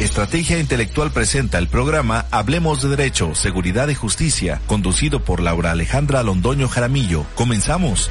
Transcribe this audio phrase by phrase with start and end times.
[0.00, 6.22] Estrategia Intelectual presenta el programa Hablemos de Derecho, Seguridad y Justicia, conducido por Laura Alejandra
[6.22, 7.24] Londoño Jaramillo.
[7.34, 8.10] Comenzamos.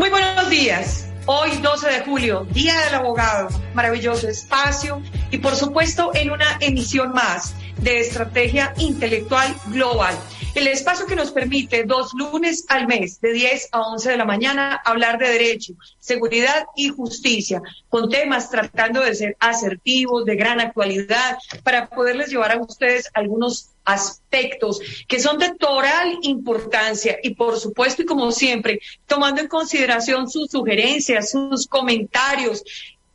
[0.00, 1.08] Muy buenos días.
[1.26, 5.00] Hoy 12 de julio, Día del Abogado, maravilloso espacio
[5.36, 10.18] y por supuesto en una emisión más de Estrategia Intelectual Global.
[10.54, 14.24] El espacio que nos permite dos lunes al mes, de 10 a 11 de la
[14.24, 17.60] mañana, hablar de derecho, seguridad y justicia,
[17.90, 23.72] con temas tratando de ser asertivos, de gran actualidad, para poderles llevar a ustedes algunos
[23.84, 30.28] aspectos que son de total importancia y por supuesto y como siempre tomando en consideración
[30.28, 32.64] sus sugerencias, sus comentarios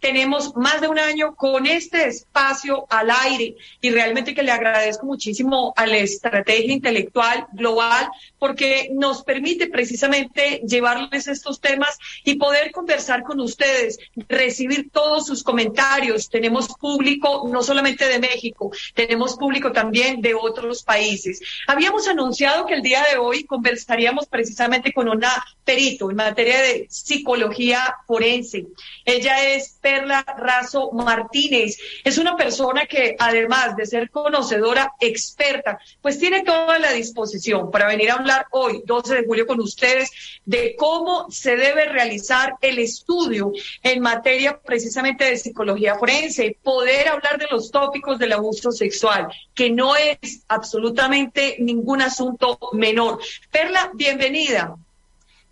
[0.02, 5.05] tenemos más de un año con este espacio al aire y realmente que le agradezco
[5.05, 12.71] muchísimo a la estrategia intelectual global porque nos permite precisamente llevarles estos temas y poder
[12.71, 16.30] conversar con ustedes, recibir todos sus comentarios.
[16.30, 21.41] Tenemos público no solamente de México, tenemos público también de otros países.
[21.68, 25.32] Habíamos anunciado que el día de hoy conversaríamos precisamente con una
[25.63, 28.65] perito en materia de psicología forense.
[29.05, 31.77] Ella es Perla Razo Martínez.
[32.05, 37.87] Es una persona que además de ser conocedora, experta, pues tiene toda la disposición para
[37.87, 40.09] venir a hablar hoy, 12 de julio, con ustedes
[40.45, 43.51] de cómo se debe realizar el estudio
[43.84, 49.71] en materia precisamente de psicología forense, poder hablar de los tópicos del abuso sexual, que
[49.71, 53.19] no es absolutamente ningún asunto menor.
[53.51, 54.77] Perla, bienvenida.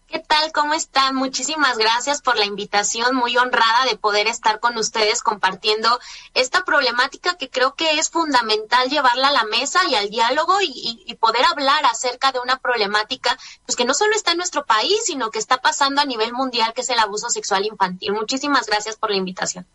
[0.10, 0.52] ¿Qué tal?
[0.54, 1.16] ¿Cómo están?
[1.16, 6.00] Muchísimas gracias por la invitación, muy honrada de poder estar con ustedes compartiendo
[6.34, 11.04] esta problemática que creo que es fundamental llevarla a la mesa y al diálogo y,
[11.06, 15.00] y, poder hablar acerca de una problemática pues que no solo está en nuestro país,
[15.06, 18.14] sino que está pasando a nivel mundial, que es el abuso sexual infantil.
[18.14, 19.68] Muchísimas gracias por la invitación.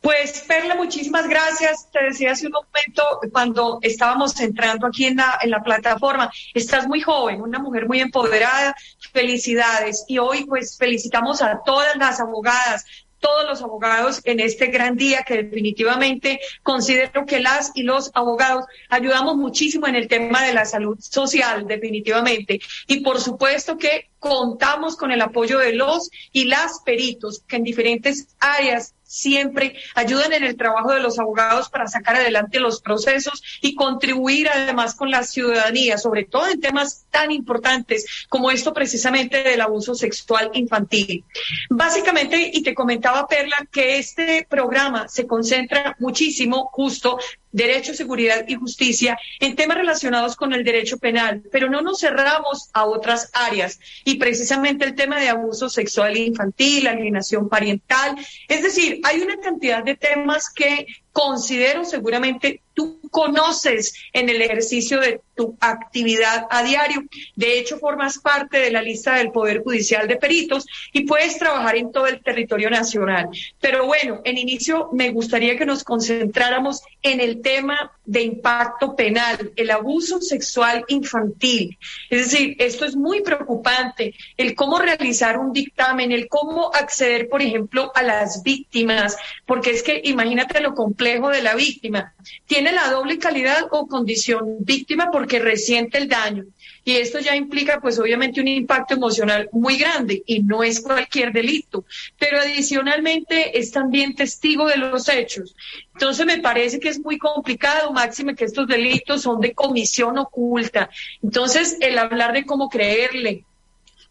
[0.00, 1.90] Pues Perla, muchísimas gracias.
[1.90, 7.42] Te decía hace un momento cuando estábamos entrando aquí en la, plataforma, estás muy joven,
[7.42, 8.74] una mujer muy empoderada,
[9.12, 10.04] felicidades.
[10.08, 12.84] Y hoy pues felicitamos a todas las abogadas,
[13.18, 18.66] todos los abogados en este gran día que definitivamente considero que las y los abogados
[18.88, 22.60] ayudamos muchísimo en el tema de la salud social, definitivamente.
[22.86, 27.64] Y por supuesto que contamos con el apoyo de los y las peritos que en
[27.64, 33.42] diferentes áreas siempre ayudan en el trabajo de los abogados para sacar adelante los procesos
[33.62, 39.42] y contribuir además con la ciudadanía, sobre todo en temas tan importantes como esto precisamente
[39.42, 41.24] del abuso sexual infantil.
[41.70, 47.18] Básicamente, y te comentaba Perla, que este programa se concentra muchísimo justo
[47.52, 52.68] derecho, seguridad y justicia en temas relacionados con el derecho penal, pero no nos cerramos
[52.72, 53.80] a otras áreas.
[54.04, 58.16] Y precisamente el tema de abuso sexual infantil, alienación parental,
[58.48, 60.86] es decir, hay una cantidad de temas que
[61.18, 67.02] considero seguramente tú conoces en el ejercicio de tu actividad a diario.
[67.34, 71.76] De hecho, formas parte de la lista del Poder Judicial de Peritos y puedes trabajar
[71.76, 73.30] en todo el territorio nacional.
[73.60, 79.52] Pero bueno, en inicio me gustaría que nos concentráramos en el tema de impacto penal,
[79.56, 81.76] el abuso sexual infantil.
[82.10, 87.42] Es decir, esto es muy preocupante, el cómo realizar un dictamen, el cómo acceder, por
[87.42, 92.14] ejemplo, a las víctimas, porque es que imagínate lo complejo de la víctima.
[92.46, 96.44] Tiene la doble calidad o condición víctima porque resiente el daño.
[96.84, 101.32] Y esto ya implica, pues obviamente, un impacto emocional muy grande y no es cualquier
[101.32, 101.84] delito.
[102.18, 105.54] Pero adicionalmente es también testigo de los hechos.
[105.94, 110.90] Entonces me parece que es muy complicado, máxime que estos delitos son de comisión oculta.
[111.22, 113.44] Entonces, el hablar de cómo creerle,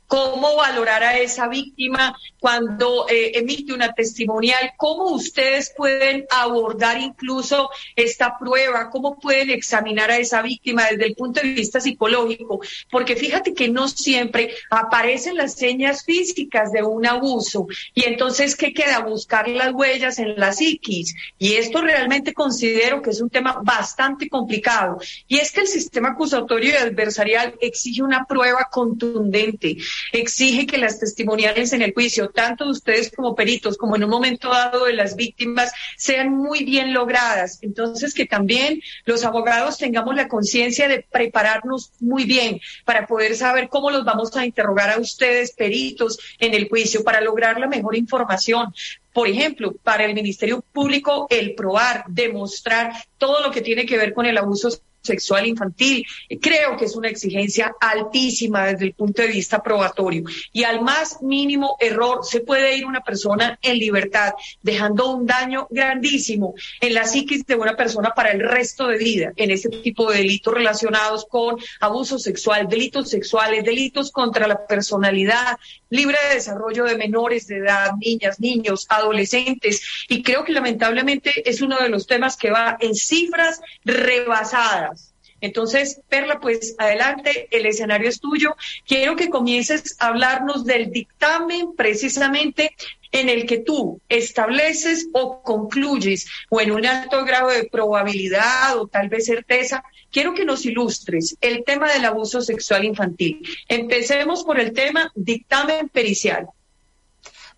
[0.07, 7.69] cómo valorar a esa víctima cuando eh, emite una testimonial, cómo ustedes pueden abordar incluso
[7.95, 13.15] esta prueba, cómo pueden examinar a esa víctima desde el punto de vista psicológico, porque
[13.15, 18.99] fíjate que no siempre aparecen las señas físicas de un abuso y entonces qué queda
[18.99, 24.29] buscar las huellas en la psiquis y esto realmente considero que es un tema bastante
[24.29, 29.77] complicado y es que el sistema acusatorio y adversarial exige una prueba contundente
[30.11, 34.09] exige que las testimoniales en el juicio, tanto de ustedes como peritos, como en un
[34.09, 37.59] momento dado de las víctimas, sean muy bien logradas.
[37.61, 43.69] Entonces, que también los abogados tengamos la conciencia de prepararnos muy bien para poder saber
[43.69, 47.95] cómo los vamos a interrogar a ustedes, peritos, en el juicio, para lograr la mejor
[47.95, 48.73] información,
[49.13, 54.13] por ejemplo, para el Ministerio Público el probar, demostrar todo lo que tiene que ver
[54.13, 54.69] con el abuso
[55.01, 56.05] sexual infantil.
[56.41, 60.23] Creo que es una exigencia altísima desde el punto de vista probatorio.
[60.51, 65.67] Y al más mínimo error se puede ir una persona en libertad, dejando un daño
[65.69, 70.11] grandísimo en la psiquis de una persona para el resto de vida en este tipo
[70.11, 75.57] de delitos relacionados con abuso sexual, delitos sexuales, delitos contra la personalidad,
[75.89, 79.81] libre de desarrollo de menores de edad, niñas, niños, adolescentes.
[80.09, 84.96] Y creo que lamentablemente es uno de los temas que va en cifras rebasadas.
[85.41, 88.55] Entonces, Perla, pues adelante, el escenario es tuyo.
[88.85, 92.75] Quiero que comiences a hablarnos del dictamen precisamente
[93.11, 98.87] en el que tú estableces o concluyes, o en un alto grado de probabilidad o
[98.87, 103.41] tal vez certeza, quiero que nos ilustres el tema del abuso sexual infantil.
[103.67, 106.47] Empecemos por el tema dictamen pericial.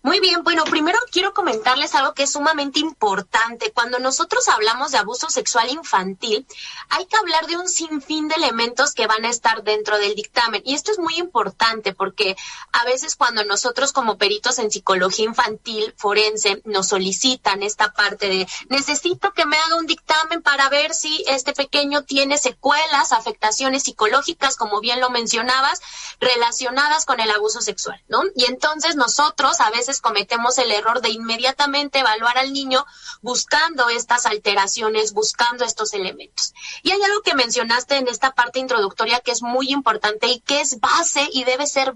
[0.02, 3.70] Muy bien, bueno, primero quiero comentarles algo que es sumamente importante.
[3.70, 6.46] Cuando nosotros hablamos de abuso sexual infantil,
[6.88, 10.62] hay que hablar de un sinfín de elementos que van a estar dentro del dictamen.
[10.64, 12.34] Y esto es muy importante porque
[12.72, 18.48] a veces cuando nosotros como peritos en psicología infantil forense nos solicitan esta parte de
[18.70, 24.56] necesito que me haga un dictamen para ver si este pequeño tiene secuelas, afectaciones psicológicas,
[24.56, 25.82] como bien lo mencionabas,
[26.20, 28.22] relacionadas con el abuso sexual, ¿no?
[28.36, 32.84] Y entonces nosotros a veces cometemos el error de inmediatamente evaluar al niño
[33.22, 36.52] buscando estas alteraciones, buscando estos elementos.
[36.82, 40.60] Y hay algo que mencionaste en esta parte introductoria que es muy importante y que
[40.60, 41.94] es base y debe ser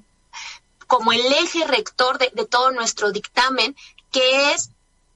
[0.87, 3.77] como el eje rector de, de todo nuestro dictamen,
[4.11, 4.71] que es,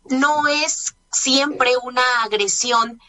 [0.05, 3.01] no es siempre una agresión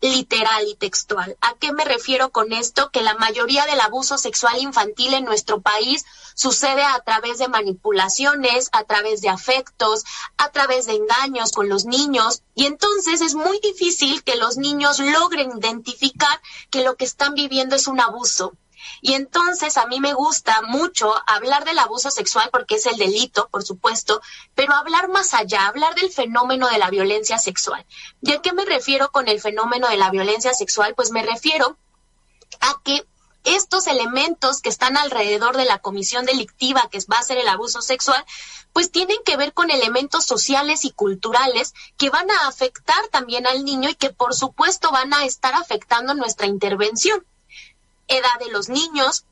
[0.00, 1.36] literal y textual.
[1.40, 2.90] ¿A qué me refiero con esto?
[2.90, 6.04] Que la mayoría del abuso sexual infantil en nuestro país
[6.34, 10.04] sucede a través de manipulaciones, a través de afectos,
[10.36, 14.98] a través de engaños con los niños y entonces es muy difícil que los niños
[14.98, 16.40] logren identificar
[16.70, 18.54] que lo que están viviendo es un abuso.
[19.00, 23.48] Y entonces a mí me gusta mucho hablar del abuso sexual porque es el delito,
[23.50, 24.20] por supuesto,
[24.54, 27.84] pero hablar más allá, hablar del fenómeno de la violencia sexual.
[28.22, 30.94] ¿Y a qué me refiero con el fenómeno de la violencia sexual?
[30.94, 31.76] Pues me refiero
[32.60, 33.06] a que
[33.44, 37.80] estos elementos que están alrededor de la comisión delictiva que va a ser el abuso
[37.80, 38.24] sexual,
[38.72, 43.64] pues tienen que ver con elementos sociales y culturales que van a afectar también al
[43.64, 47.24] niño y que por supuesto van a estar afectando nuestra intervención
[48.08, 49.24] edad de los niños,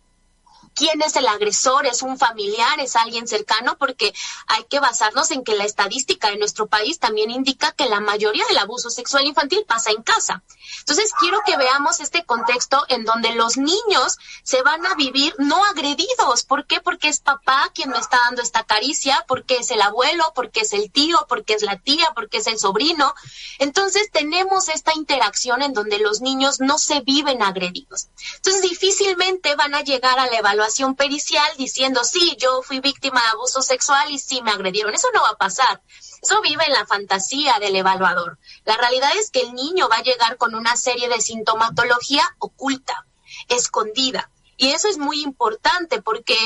[0.76, 4.14] quién es el agresor, es un familiar, es alguien cercano, porque
[4.46, 8.44] hay que basarnos en que la estadística de nuestro país también indica que la mayoría
[8.46, 10.44] del abuso sexual infantil pasa en casa.
[10.80, 15.64] Entonces, quiero que veamos este contexto en donde los niños se van a vivir no
[15.64, 16.44] agredidos.
[16.44, 16.80] ¿Por qué?
[16.80, 20.74] Porque es papá quien me está dando esta caricia, porque es el abuelo, porque es
[20.74, 23.14] el tío, porque es la tía, porque es el sobrino.
[23.58, 28.08] Entonces, tenemos esta interacción en donde los niños no se viven agredidos.
[28.36, 30.65] Entonces, difícilmente van a llegar a la evaluación
[30.96, 34.94] pericial diciendo, sí, yo fui víctima de abuso sexual y sí me agredieron.
[34.94, 35.82] Eso no va a pasar.
[36.22, 38.38] Eso vive en la fantasía del evaluador.
[38.64, 43.06] La realidad es que el niño va a llegar con una serie de sintomatología oculta,
[43.48, 44.30] escondida.
[44.56, 46.36] Y eso es muy importante porque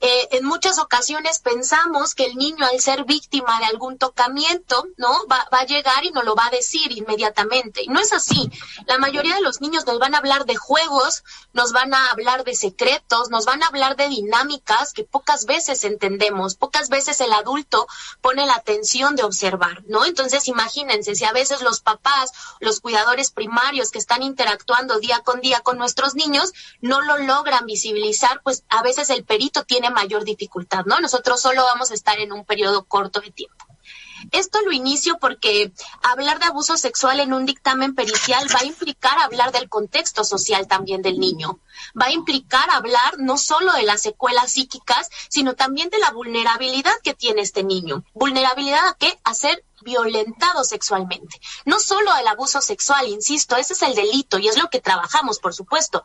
[0.00, 5.26] eh, en muchas ocasiones pensamos que el niño al ser víctima de algún tocamiento, ¿no?
[5.30, 7.82] Va, va, a llegar y nos lo va a decir inmediatamente.
[7.82, 8.50] Y no es así.
[8.86, 11.22] La mayoría de los niños nos van a hablar de juegos,
[11.52, 15.84] nos van a hablar de secretos, nos van a hablar de dinámicas que pocas veces
[15.84, 16.54] entendemos.
[16.54, 17.86] Pocas veces el adulto
[18.20, 20.04] pone la atención de observar, ¿no?
[20.04, 25.40] Entonces imagínense si a veces los papás, los cuidadores primarios que están interactuando día con
[25.40, 30.24] día con nuestros niños, no lo logran visibilizar, pues a veces el perito tiene mayor
[30.24, 31.00] dificultad, ¿no?
[31.00, 33.66] Nosotros solo vamos a estar en un periodo corto de tiempo.
[34.32, 39.18] Esto lo inicio porque hablar de abuso sexual en un dictamen pericial va a implicar
[39.18, 41.58] hablar del contexto social también del niño.
[42.00, 46.94] Va a implicar hablar no solo de las secuelas psíquicas, sino también de la vulnerabilidad
[47.02, 48.04] que tiene este niño.
[48.12, 49.18] ¿Vulnerabilidad a qué?
[49.24, 51.40] A ser violentado sexualmente.
[51.64, 55.38] No solo el abuso sexual, insisto, ese es el delito y es lo que trabajamos,
[55.38, 56.04] por supuesto,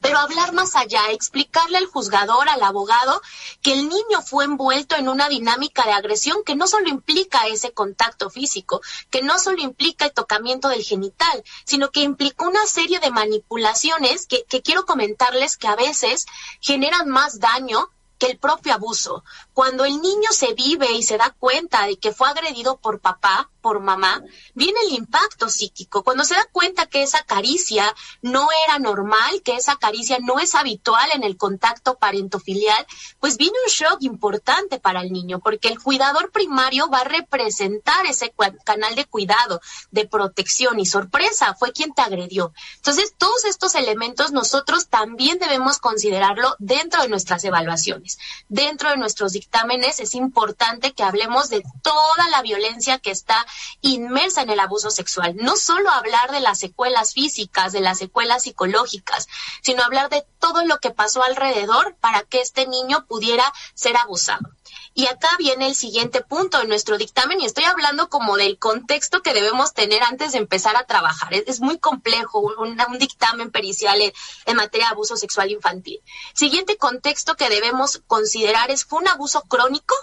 [0.00, 3.20] pero hablar más allá, explicarle al juzgador, al abogado,
[3.62, 7.72] que el niño fue envuelto en una dinámica de agresión que no solo implica ese
[7.72, 12.98] contacto físico, que no solo implica el tocamiento del genital, sino que implica una serie
[13.00, 16.26] de manipulaciones que, que quiero comentarles que a veces
[16.60, 17.90] generan más daño
[18.20, 19.24] que el propio abuso.
[19.54, 23.50] Cuando el niño se vive y se da cuenta de que fue agredido por papá,
[23.60, 24.22] por mamá,
[24.54, 26.02] viene el impacto psíquico.
[26.02, 30.54] Cuando se da cuenta que esa caricia no era normal, que esa caricia no es
[30.54, 32.86] habitual en el contacto parentofilial,
[33.20, 38.06] pues viene un shock importante para el niño, porque el cuidador primario va a representar
[38.06, 38.32] ese
[38.64, 39.60] canal de cuidado,
[39.90, 42.52] de protección y sorpresa, fue quien te agredió.
[42.76, 48.09] Entonces, todos estos elementos nosotros también debemos considerarlo dentro de nuestras evaluaciones.
[48.48, 53.46] Dentro de nuestros dictámenes es importante que hablemos de toda la violencia que está
[53.80, 55.36] inmersa en el abuso sexual.
[55.36, 59.28] No solo hablar de las secuelas físicas, de las secuelas psicológicas,
[59.62, 64.50] sino hablar de todo lo que pasó alrededor para que este niño pudiera ser abusado.
[64.94, 69.22] Y acá viene el siguiente punto de nuestro dictamen y estoy hablando como del contexto
[69.22, 71.32] que debemos tener antes de empezar a trabajar.
[71.34, 74.12] Es, muy complejo un, dictamen pericial en,
[74.46, 76.00] en, materia de abuso sexual infantil.
[76.34, 79.94] Siguiente contexto que debemos considerar es, ¿fue un abuso crónico?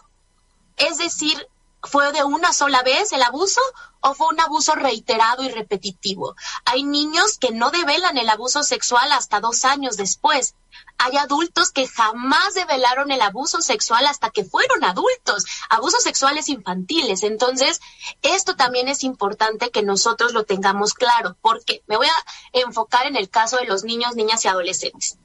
[0.77, 1.47] Es decir,
[1.84, 3.62] ¿Fue de una sola vez el abuso
[4.01, 6.36] o fue un abuso reiterado y repetitivo?
[6.65, 10.55] Hay niños que no develan el abuso sexual hasta dos años después.
[10.98, 17.24] Hay adultos que jamás develaron el abuso sexual hasta que fueron adultos, abusos sexuales infantiles.
[17.24, 17.79] Entonces,
[18.24, 23.15] esto también es importante que nosotros lo tengamos claro, porque me voy a enfocar en
[23.15, 25.17] el caso de los niños, niñas y adolescentes.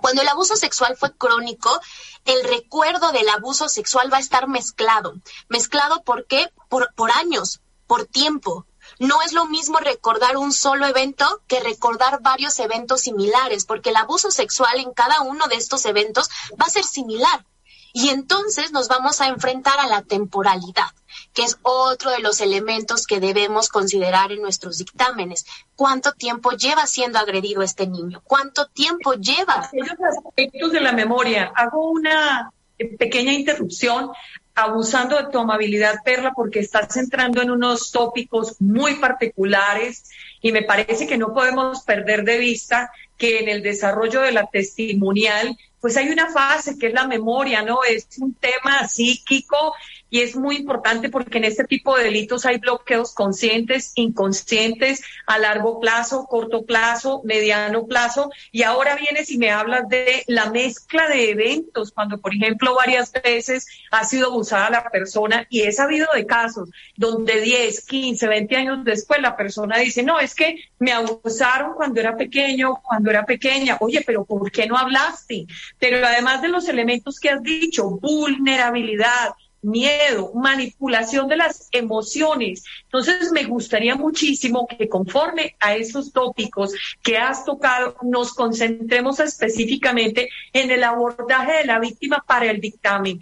[0.00, 1.80] Cuando el abuso sexual fue crónico,
[2.24, 5.14] el recuerdo del abuso sexual va a estar mezclado.
[5.48, 6.52] Mezclado ¿por qué?
[6.68, 8.66] Por, por años, por tiempo.
[8.98, 13.96] No es lo mismo recordar un solo evento que recordar varios eventos similares, porque el
[13.96, 16.28] abuso sexual en cada uno de estos eventos
[16.60, 17.46] va a ser similar.
[17.92, 20.90] Y entonces nos vamos a enfrentar a la temporalidad,
[21.32, 25.44] que es otro de los elementos que debemos considerar en nuestros dictámenes.
[25.76, 28.22] ¿Cuánto tiempo lleva siendo agredido este niño?
[28.24, 29.64] ¿Cuánto tiempo lleva?
[29.64, 31.52] Aquellos aspectos de la memoria.
[31.54, 32.52] Hago una
[32.98, 34.10] pequeña interrupción
[34.54, 40.62] abusando de tu amabilidad, Perla, porque estás entrando en unos tópicos muy particulares y me
[40.62, 45.96] parece que no podemos perder de vista que en el desarrollo de la testimonial pues
[45.96, 47.78] hay una fase que es la memoria, ¿no?
[47.82, 49.74] Es un tema psíquico
[50.10, 55.38] y es muy importante porque en este tipo de delitos hay bloqueos conscientes, inconscientes, a
[55.38, 58.30] largo plazo, corto plazo, mediano plazo.
[58.50, 63.12] Y ahora vienes y me hablas de la mezcla de eventos, cuando por ejemplo varias
[63.12, 68.56] veces ha sido abusada la persona y he sabido de casos donde 10, 15, 20
[68.56, 73.24] años después la persona dice, no, es que me abusaron cuando era pequeño, cuando era
[73.24, 73.76] pequeña.
[73.80, 75.46] Oye, pero ¿por qué no hablaste?
[75.78, 79.30] Pero además de los elementos que has dicho, vulnerabilidad,
[79.62, 82.64] miedo, manipulación de las emociones.
[82.84, 90.28] Entonces, me gustaría muchísimo que conforme a esos tópicos que has tocado, nos concentremos específicamente
[90.52, 93.20] en el abordaje de la víctima para el dictamen.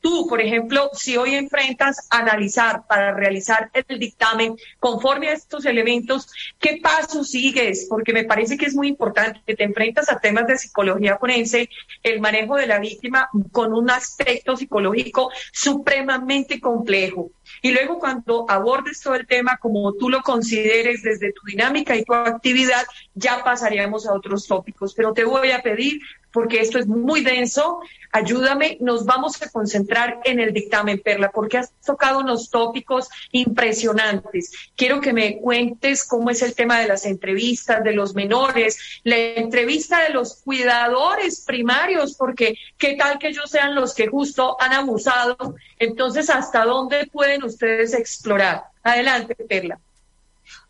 [0.00, 5.66] Tú, por ejemplo, si hoy enfrentas a analizar para realizar el dictamen conforme a estos
[5.66, 6.28] elementos,
[6.58, 7.86] ¿qué paso sigues?
[7.88, 11.68] Porque me parece que es muy importante que te enfrentas a temas de psicología forense,
[12.02, 17.30] el manejo de la víctima con un aspecto psicológico supremamente complejo.
[17.62, 22.04] Y luego cuando abordes todo el tema como tú lo consideres desde tu dinámica y
[22.04, 24.94] tu actividad, ya pasaríamos a otros tópicos.
[24.94, 26.00] Pero te voy a pedir
[26.32, 27.80] porque esto es muy denso.
[28.12, 34.52] Ayúdame, nos vamos a concentrar en el dictamen, Perla, porque has tocado unos tópicos impresionantes.
[34.76, 39.16] Quiero que me cuentes cómo es el tema de las entrevistas de los menores, la
[39.16, 44.72] entrevista de los cuidadores primarios, porque qué tal que ellos sean los que justo han
[44.72, 45.54] abusado.
[45.78, 48.64] Entonces, ¿hasta dónde pueden ustedes explorar?
[48.82, 49.78] Adelante, Perla.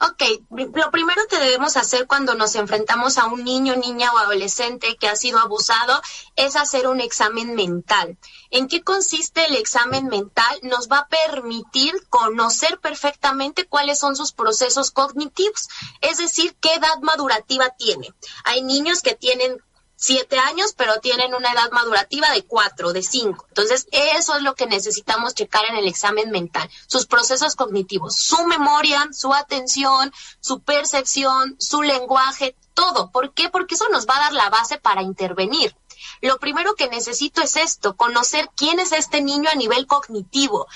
[0.00, 4.96] Ok, lo primero que debemos hacer cuando nos enfrentamos a un niño, niña o adolescente
[4.96, 6.00] que ha sido abusado
[6.37, 8.16] es hacer un examen mental.
[8.50, 10.58] ¿En qué consiste el examen mental?
[10.62, 15.68] Nos va a permitir conocer perfectamente cuáles son sus procesos cognitivos,
[16.00, 18.14] es decir, qué edad madurativa tiene.
[18.44, 19.62] Hay niños que tienen
[20.00, 23.45] siete años, pero tienen una edad madurativa de cuatro, de cinco.
[23.49, 28.47] Entonces, eso es lo que necesitamos checar en el examen mental, sus procesos cognitivos, su
[28.47, 33.11] memoria, su atención, su percepción, su lenguaje, todo.
[33.11, 33.50] ¿Por qué?
[33.50, 35.76] Porque eso nos va a dar la base para intervenir
[36.20, 40.66] lo primero que necesito es esto, conocer quién es este niño a nivel cognitivo.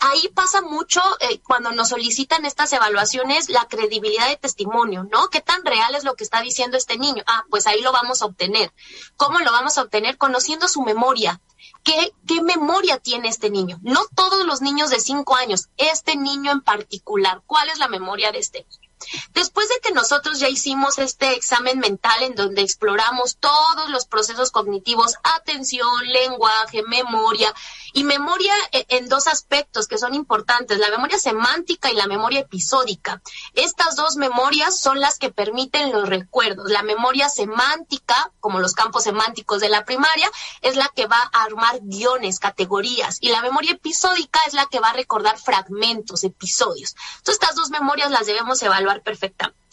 [0.00, 5.28] ahí pasa mucho eh, cuando nos solicitan estas evaluaciones la credibilidad de testimonio, ¿no?
[5.28, 7.22] ¿Qué tan real es lo que está diciendo este niño?
[7.26, 8.72] Ah, pues ahí lo vamos a obtener.
[9.16, 10.16] ¿Cómo lo vamos a obtener?
[10.16, 11.40] Conociendo su memoria.
[11.82, 13.78] ¿Qué, ¿Qué memoria tiene este niño?
[13.82, 17.42] No todos los niños de cinco años, este niño en particular.
[17.46, 18.83] ¿Cuál es la memoria de este niño?
[19.32, 24.50] Después de que nosotros ya hicimos este examen mental en donde exploramos todos los procesos
[24.50, 27.52] cognitivos, atención, lenguaje, memoria,
[27.94, 32.40] y memoria e, en dos aspectos que son importantes, la memoria semántica y la memoria
[32.40, 33.22] episódica.
[33.54, 36.70] Estas dos memorias son las que permiten los recuerdos.
[36.70, 40.28] La memoria semántica, como los campos semánticos de la primaria,
[40.60, 44.80] es la que va a armar guiones, categorías, y la memoria episódica es la que
[44.80, 46.96] va a recordar fragmentos, episodios.
[47.18, 49.64] Entonces, estas dos memorias las debemos evaluar perfectamente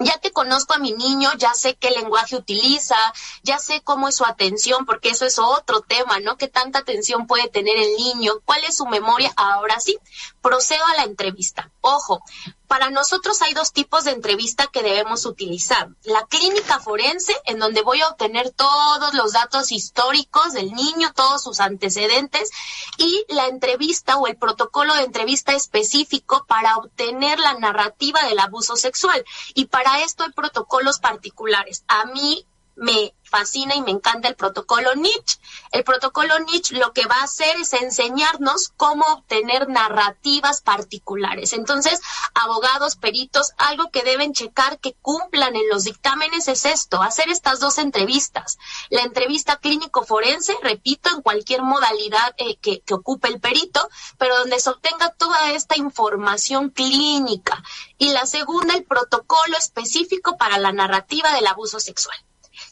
[0.00, 2.96] ya que conozco a mi niño, ya sé qué lenguaje utiliza,
[3.42, 6.36] ya sé cómo es su atención, porque eso es otro tema, ¿no?
[6.36, 8.40] ¿Qué tanta atención puede tener el niño?
[8.44, 9.32] ¿Cuál es su memoria?
[9.36, 9.98] Ahora sí,
[10.40, 11.70] procedo a la entrevista.
[11.82, 12.22] Ojo,
[12.70, 15.88] para nosotros hay dos tipos de entrevista que debemos utilizar.
[16.04, 21.42] La clínica forense, en donde voy a obtener todos los datos históricos del niño, todos
[21.42, 22.48] sus antecedentes,
[22.96, 28.76] y la entrevista o el protocolo de entrevista específico para obtener la narrativa del abuso
[28.76, 29.24] sexual.
[29.54, 31.82] Y para esto hay protocolos particulares.
[31.88, 32.46] A mí
[32.76, 35.38] me fascina y me encanta el protocolo Nietzsche.
[35.70, 41.52] El protocolo Nietzsche lo que va a hacer es enseñarnos cómo obtener narrativas particulares.
[41.52, 42.00] Entonces,
[42.34, 47.60] abogados, peritos, algo que deben checar que cumplan en los dictámenes es esto, hacer estas
[47.60, 48.58] dos entrevistas.
[48.90, 54.36] La entrevista clínico forense, repito, en cualquier modalidad eh, que, que ocupe el perito, pero
[54.38, 57.62] donde se obtenga toda esta información clínica.
[57.96, 62.18] Y la segunda, el protocolo específico para la narrativa del abuso sexual.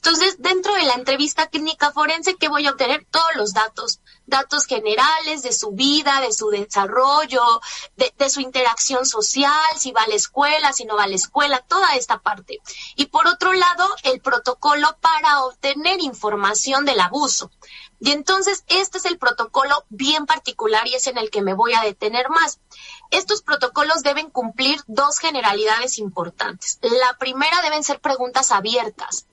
[0.09, 3.07] Entonces, dentro de la entrevista clínica forense, ¿qué voy a obtener?
[3.11, 7.43] Todos los datos, datos generales de su vida, de su desarrollo,
[7.95, 11.59] de, su interacción social, si va a la escuela, si no va a la escuela,
[11.59, 12.59] toda esta parte.
[12.97, 17.51] Y por otro lado, el protocolo para obtener información del abuso.
[18.01, 21.75] Y entonces, este es el protocolo bien particular y es en el que me voy
[21.75, 22.61] a detener más.
[23.11, 26.79] Estos protocolos deben cumplir dos generalidades importantes.
[26.81, 29.28] La primera deben ser preguntas abiertas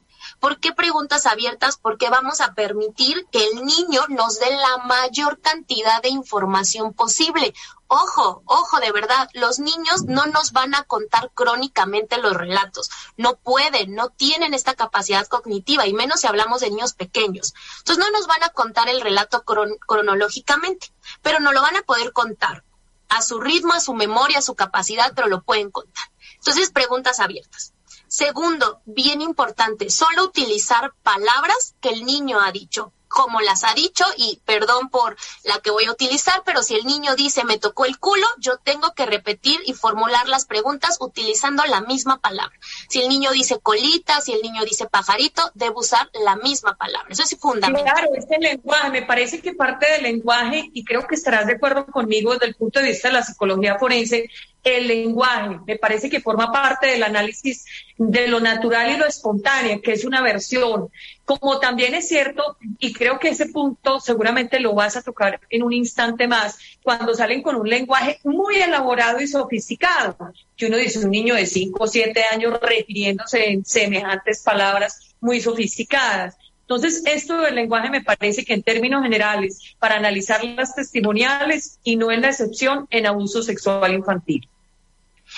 [0.46, 1.80] ¿Por qué preguntas abiertas?
[1.82, 7.56] Porque vamos a permitir que el niño nos dé la mayor cantidad de información posible.
[7.88, 12.92] Ojo, ojo, de verdad, los niños no nos van a contar crónicamente los relatos.
[13.18, 17.56] No pueden, no tienen esta capacidad cognitiva, y menos si hablamos de niños pequeños.
[17.80, 19.44] Entonces no nos van a contar el relato
[19.88, 22.64] cronológicamente, pero no lo van a poder contar
[23.10, 26.06] a su ritmo, a su memoria, a su capacidad, pero lo pueden contar.
[26.36, 27.74] Entonces, preguntas abiertas.
[28.08, 34.04] Segundo, bien importante, solo utilizar palabras que el niño ha dicho como las ha dicho
[34.17, 37.86] y perdón por la que voy a utilizar, pero si el niño dice me tocó
[37.86, 42.54] el culo, yo tengo que repetir y formular las preguntas utilizando la misma palabra.
[42.89, 47.08] Si el niño dice colita, si el niño dice pajarito, debo usar la misma palabra.
[47.10, 47.93] Eso es fundamental.
[47.93, 51.86] Claro, este lenguaje, me parece que parte del lenguaje, y creo que estarás de acuerdo
[51.86, 54.30] conmigo desde el punto de vista de la psicología forense,
[54.65, 57.65] el lenguaje, me parece que forma parte del análisis
[57.98, 60.90] de lo natural y lo espontáneo, que es una versión.
[61.24, 65.64] Como también es cierto, y creo que ese punto seguramente lo vas a tocar en
[65.64, 70.16] un instante más, cuando salen con un lenguaje muy elaborado y sofisticado,
[70.56, 75.40] que uno dice un niño de 5 o 7 años refiriéndose en semejantes palabras muy
[75.40, 76.38] sofisticadas.
[76.62, 81.96] Entonces, esto del lenguaje me parece que en términos generales, para analizar las testimoniales y
[81.96, 84.50] no en la excepción en abuso sexual infantil.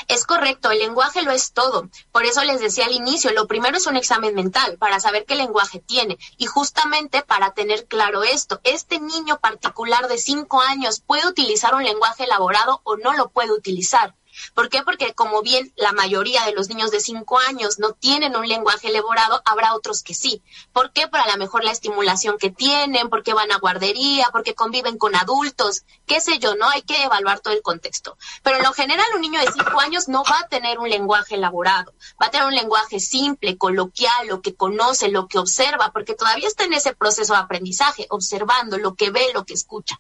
[0.08, 1.90] Es correcto, el lenguaje lo es todo.
[2.12, 5.36] Por eso les decía al inicio, lo primero es un examen mental para saber qué
[5.36, 6.18] lenguaje tiene.
[6.38, 11.84] Y justamente para tener claro esto, este niño particular de cinco años puede utilizar un
[11.84, 14.16] lenguaje elaborado o no lo puede utilizar.
[14.54, 14.84] ¿Por qué?
[14.84, 18.90] Porque como bien la mayoría de los niños de 5 años no tienen un lenguaje
[18.90, 20.42] elaborado, habrá otros que sí.
[20.74, 21.08] ¿Por qué?
[21.08, 25.84] Para la mejor la estimulación que tienen, porque van a guardería, porque conviven con adultos,
[26.06, 26.70] qué sé yo, ¿no?
[26.70, 28.18] Hay que evaluar todo el contexto.
[28.44, 31.36] Pero en lo general un niño de 5 años no va a tener un lenguaje
[31.36, 36.16] elaborado, va a tener un lenguaje simple, coloquial, lo que conoce, lo que observa, porque
[36.16, 40.00] todavía está en ese proceso de aprendizaje, observando lo que ve, lo que escucha.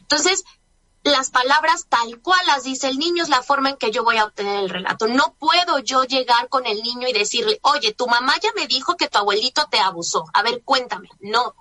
[0.00, 0.44] Entonces,
[1.12, 4.16] las palabras tal cual las dice el niño es la forma en que yo voy
[4.16, 5.06] a obtener el relato.
[5.06, 8.96] No puedo yo llegar con el niño y decirle, oye, tu mamá ya me dijo
[8.96, 10.24] que tu abuelito te abusó.
[10.32, 11.08] A ver, cuéntame.
[11.20, 11.54] No.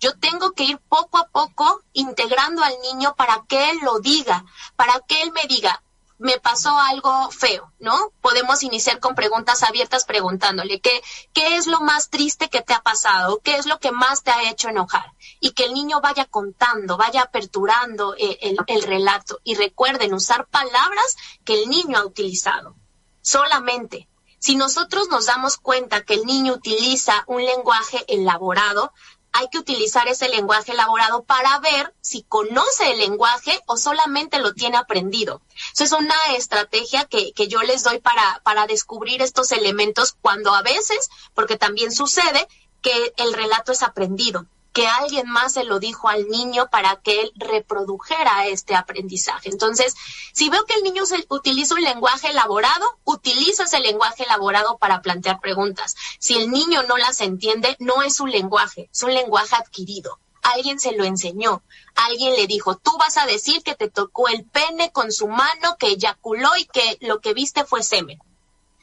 [0.00, 4.44] Yo tengo que ir poco a poco integrando al niño para que él lo diga,
[4.74, 5.82] para que él me diga,
[6.22, 8.12] me pasó algo feo, ¿no?
[8.20, 12.80] Podemos iniciar con preguntas abiertas preguntándole qué, qué es lo más triste que te ha
[12.80, 16.24] pasado, qué es lo que más te ha hecho enojar y que el niño vaya
[16.26, 22.06] contando, vaya aperturando eh, el, el relato y recuerden usar palabras que el niño ha
[22.06, 22.76] utilizado,
[23.20, 24.08] solamente.
[24.38, 28.92] Si nosotros nos damos cuenta que el niño utiliza un lenguaje elaborado,
[29.32, 34.52] hay que utilizar ese lenguaje elaborado para ver si conoce el lenguaje o solamente lo
[34.54, 35.40] tiene aprendido.
[35.72, 40.54] Eso es una estrategia que, que yo les doy para, para descubrir estos elementos cuando
[40.54, 42.46] a veces, porque también sucede,
[42.82, 47.20] que el relato es aprendido que alguien más se lo dijo al niño para que
[47.22, 49.50] él reprodujera este aprendizaje.
[49.50, 49.94] Entonces,
[50.32, 55.40] si veo que el niño utiliza un lenguaje elaborado, utilizo ese lenguaje elaborado para plantear
[55.40, 55.94] preguntas.
[56.18, 60.18] Si el niño no las entiende, no es un lenguaje, es un lenguaje adquirido.
[60.42, 61.62] Alguien se lo enseñó,
[61.94, 65.76] alguien le dijo, tú vas a decir que te tocó el pene con su mano,
[65.78, 68.18] que eyaculó y que lo que viste fue semen.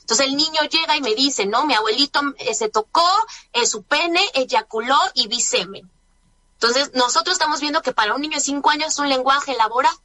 [0.10, 3.08] Entonces el niño llega y me dice, no, mi abuelito eh, se tocó
[3.54, 5.38] eh, su pene, eyaculó y vi.
[6.54, 9.96] Entonces nosotros estamos viendo que para un niño de cinco años es un lenguaje elaborado.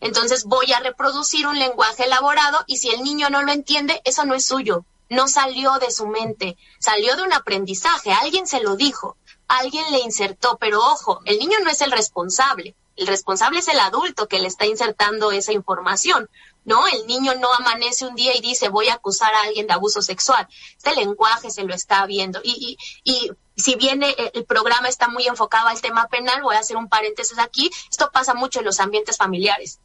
[0.00, 4.24] Entonces voy a reproducir un lenguaje elaborado y si el niño no lo entiende, eso
[4.24, 8.76] no es suyo, no salió de su mente, salió de un aprendizaje, alguien se lo
[8.76, 9.16] dijo,
[9.48, 13.80] alguien le insertó, pero ojo, el niño no es el responsable, el responsable es el
[13.80, 16.30] adulto que le está insertando esa información.
[16.70, 16.86] ¿No?
[16.86, 20.00] El niño no amanece un día y dice voy a acusar a alguien de abuso
[20.02, 20.46] sexual.
[20.76, 22.40] Este lenguaje se lo está viendo.
[22.44, 26.60] Y, y, y si bien el programa está muy enfocado al tema penal, voy a
[26.60, 29.80] hacer un paréntesis aquí, esto pasa mucho en los ambientes familiares.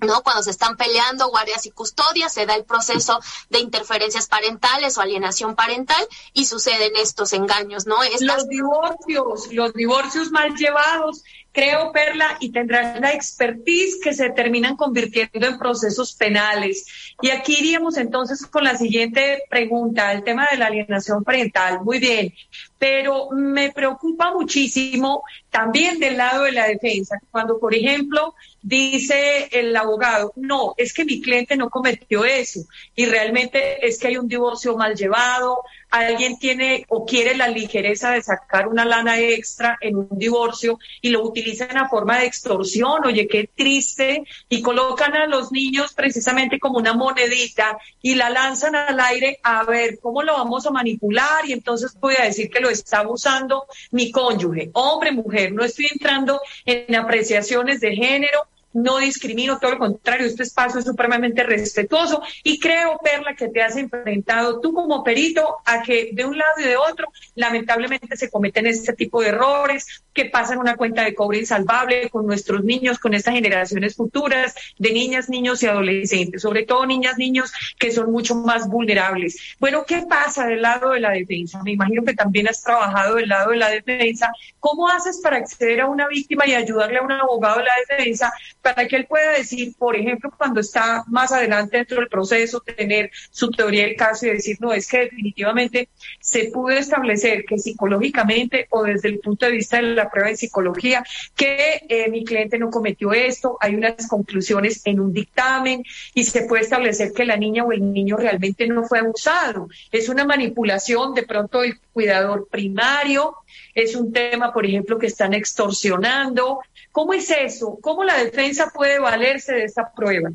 [0.00, 0.22] ¿no?
[0.22, 5.00] Cuando se están peleando guardias y custodias, se da el proceso de interferencias parentales o
[5.00, 7.96] alienación parental y suceden estos engaños, ¿no?
[8.20, 11.22] Los divorcios, los divorcios mal llevados,
[11.58, 16.86] creo, Perla, y tendrán la expertise que se terminan convirtiendo en procesos penales.
[17.20, 21.80] Y aquí iríamos entonces con la siguiente pregunta, el tema de la alienación parental.
[21.82, 22.32] Muy bien,
[22.78, 29.74] pero me preocupa muchísimo también del lado de la defensa, cuando, por ejemplo, dice el
[29.76, 32.60] abogado, no, es que mi cliente no cometió eso
[32.94, 38.10] y realmente es que hay un divorcio mal llevado, alguien tiene o quiere la ligereza
[38.12, 42.26] de sacar una lana extra en un divorcio y lo utiliza en la forma de
[42.26, 48.30] extorsión, oye, qué triste, y colocan a los niños precisamente como una monedita y la
[48.30, 52.50] lanzan al aire a ver cómo lo vamos a manipular y entonces voy a decir
[52.50, 58.40] que lo está abusando mi cónyuge, hombre, mujer, no estoy entrando en apreciaciones de género,
[58.82, 63.62] no discrimino, todo lo contrario, este espacio es supremamente respetuoso y creo, Perla, que te
[63.62, 68.30] has enfrentado tú como perito a que de un lado y de otro, lamentablemente se
[68.30, 72.98] cometen este tipo de errores, que pasan una cuenta de cobre insalvable con nuestros niños,
[72.98, 78.10] con estas generaciones futuras de niñas, niños y adolescentes, sobre todo niñas, niños que son
[78.10, 79.38] mucho más vulnerables.
[79.60, 81.62] Bueno, ¿qué pasa del lado de la defensa?
[81.62, 84.32] Me imagino que también has trabajado del lado de la defensa.
[84.58, 88.32] ¿Cómo haces para acceder a una víctima y ayudarle a un abogado de la defensa
[88.74, 93.10] para que él pueda decir, por ejemplo, cuando está más adelante dentro del proceso, tener
[93.30, 95.88] su teoría del caso y decir, no, es que definitivamente
[96.20, 100.36] se pudo establecer que psicológicamente o desde el punto de vista de la prueba de
[100.36, 101.02] psicología,
[101.34, 106.42] que eh, mi cliente no cometió esto, hay unas conclusiones en un dictamen y se
[106.42, 109.68] puede establecer que la niña o el niño realmente no fue abusado.
[109.90, 113.34] Es una manipulación de pronto del cuidador primario,
[113.74, 116.60] es un tema, por ejemplo, que están extorsionando,
[116.98, 117.78] ¿Cómo es eso?
[117.80, 120.30] ¿Cómo la defensa puede valerse de esa prueba?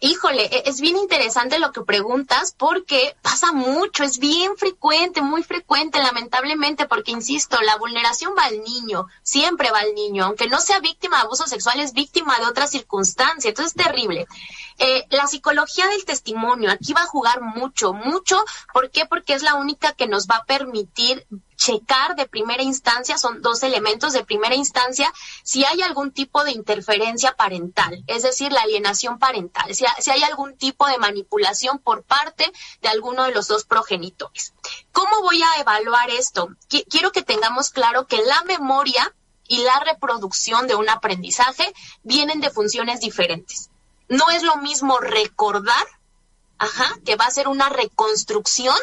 [0.00, 5.42] Híjole, e-, es bien interesante lo que preguntas porque pasa mucho, es bien frecuente, muy
[5.42, 10.58] frecuente, lamentablemente, porque insisto, la vulneración va al niño, siempre va al niño, aunque no
[10.58, 14.26] sea víctima de abuso sexual, es víctima de otra circunstancia, entonces es terrible.
[14.78, 18.42] Eh, la psicología del testimonio aquí va a jugar mucho, mucho.
[18.72, 19.04] ¿Por qué?
[19.06, 23.62] Porque es la única que nos va a permitir checar de primera instancia, son dos
[23.62, 25.12] elementos de primera instancia,
[25.42, 30.22] si hay algún tipo de interferencia parental, es decir, la alienación parental, si, si hay
[30.22, 32.50] algún tipo de manipulación por parte
[32.82, 34.54] de alguno de los dos progenitores.
[34.92, 36.48] ¿Cómo voy a evaluar esto?
[36.88, 39.14] Quiero que tengamos claro que la memoria
[39.46, 43.70] y la reproducción de un aprendizaje vienen de funciones diferentes
[44.08, 45.86] no es lo mismo recordar,
[46.58, 48.76] ajá, que va a ser una reconstrucción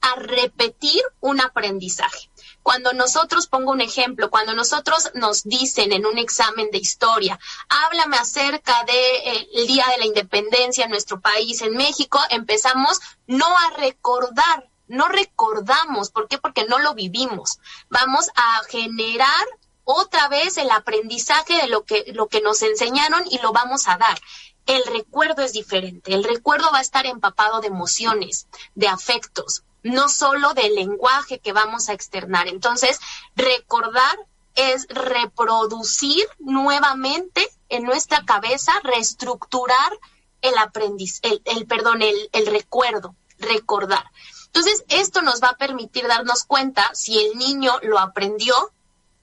[0.00, 2.30] a repetir un aprendizaje.
[2.62, 8.16] Cuando nosotros, pongo un ejemplo, cuando nosotros nos dicen en un examen de historia, háblame
[8.16, 13.70] acerca del de, Día de la Independencia en nuestro país, en México, empezamos no a
[13.78, 16.10] recordar, no recordamos.
[16.10, 16.38] ¿Por qué?
[16.38, 17.58] Porque no lo vivimos.
[17.88, 19.46] Vamos a generar
[19.84, 23.96] otra vez el aprendizaje de lo que, lo que nos enseñaron y lo vamos a
[23.96, 24.20] dar
[24.68, 26.14] el recuerdo es diferente.
[26.14, 31.52] El recuerdo va a estar empapado de emociones, de afectos, no solo del lenguaje que
[31.52, 32.48] vamos a externar.
[32.48, 32.98] Entonces,
[33.36, 34.18] recordar
[34.54, 39.98] es reproducir nuevamente en nuestra cabeza, reestructurar
[40.42, 44.10] el aprendiz, el, perdón, el, el recuerdo, recordar.
[44.46, 48.54] Entonces, esto nos va a permitir darnos cuenta si el niño lo aprendió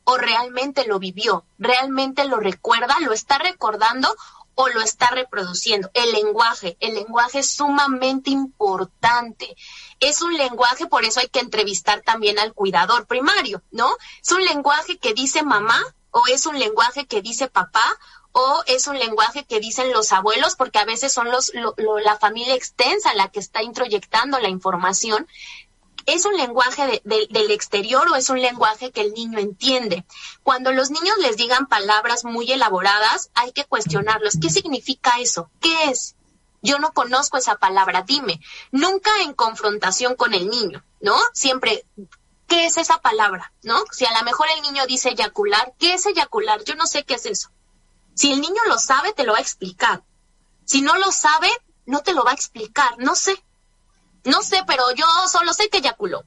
[0.06, 4.16] o realmente lo vivió, realmente lo recuerda, lo está recordando
[4.56, 5.90] o lo está reproduciendo.
[5.94, 9.56] El lenguaje, el lenguaje es sumamente importante.
[10.00, 13.96] Es un lenguaje, por eso hay que entrevistar también al cuidador primario, ¿no?
[14.24, 17.84] Es un lenguaje que dice mamá o es un lenguaje que dice papá
[18.38, 21.54] o es un lenguaje que dicen los abuelos, porque a veces son los,
[22.04, 25.26] la familia extensa la que está introyectando la información.
[26.06, 30.06] ¿Es un lenguaje del exterior o es un lenguaje que el niño entiende?
[30.44, 34.36] Cuando los niños les digan palabras muy elaboradas, hay que cuestionarlos.
[34.40, 35.50] ¿Qué significa eso?
[35.60, 36.16] ¿Qué es?
[36.62, 38.40] Yo no conozco esa palabra, dime.
[38.72, 41.16] Nunca en confrontación con el niño, ¿no?
[41.34, 41.86] Siempre,
[42.48, 43.52] ¿qué es esa palabra?
[43.64, 43.84] ¿No?
[43.92, 46.64] Si a lo mejor el niño dice eyacular, ¿qué es eyacular?
[46.64, 47.50] Yo no sé qué es eso.
[48.14, 50.04] Si el niño lo sabe, te lo va a explicar.
[50.66, 51.50] Si no lo sabe,
[51.86, 52.98] no te lo va a explicar.
[52.98, 53.44] No sé.
[54.26, 56.24] No sé, pero yo solo sé que eyaculó.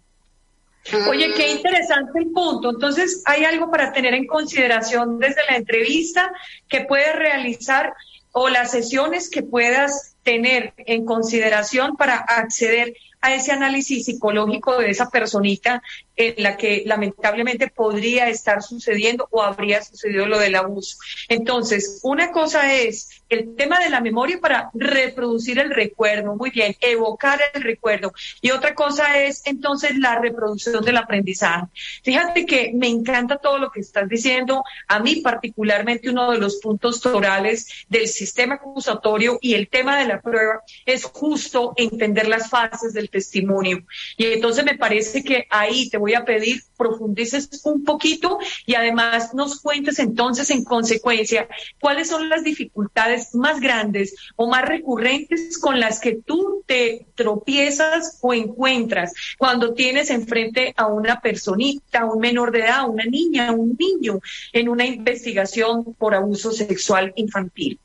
[1.08, 2.70] Oye, qué interesante el punto.
[2.70, 6.32] Entonces, hay algo para tener en consideración desde la entrevista
[6.68, 7.92] que puedes realizar
[8.32, 14.90] o las sesiones que puedas tener en consideración para acceder a ese análisis psicológico de
[14.90, 15.82] esa personita
[16.18, 20.98] en la que lamentablemente podría estar sucediendo o habría sucedido lo del abuso.
[21.28, 26.74] Entonces, una cosa es el tema de la memoria para reproducir el recuerdo, muy bien,
[26.80, 28.12] evocar el recuerdo.
[28.40, 31.66] Y otra cosa es entonces la reproducción del aprendizaje.
[32.02, 34.64] Fíjate que me encanta todo lo que estás diciendo.
[34.88, 40.07] A mí particularmente uno de los puntos torales del sistema acusatorio y el tema de
[40.08, 43.84] la prueba es justo entender las fases del testimonio.
[44.16, 49.34] Y entonces me parece que ahí te voy a pedir profundices un poquito y además
[49.34, 51.48] nos cuentes entonces en consecuencia
[51.80, 58.18] cuáles son las dificultades más grandes o más recurrentes con las que tú te tropiezas
[58.20, 63.76] o encuentras cuando tienes enfrente a una personita, un menor de edad, una niña, un
[63.78, 64.20] niño
[64.52, 67.78] en una investigación por abuso sexual infantil.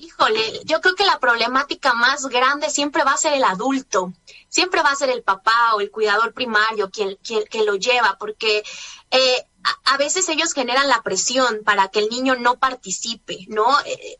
[0.00, 4.12] Híjole, yo creo que la problemática más grande siempre va a ser el adulto,
[4.48, 8.62] siempre va a ser el papá o el cuidador primario quien, quien, lo lleva, porque
[9.10, 9.46] eh,
[9.86, 13.66] a, veces ellos generan la presión para que el niño no participe, ¿no?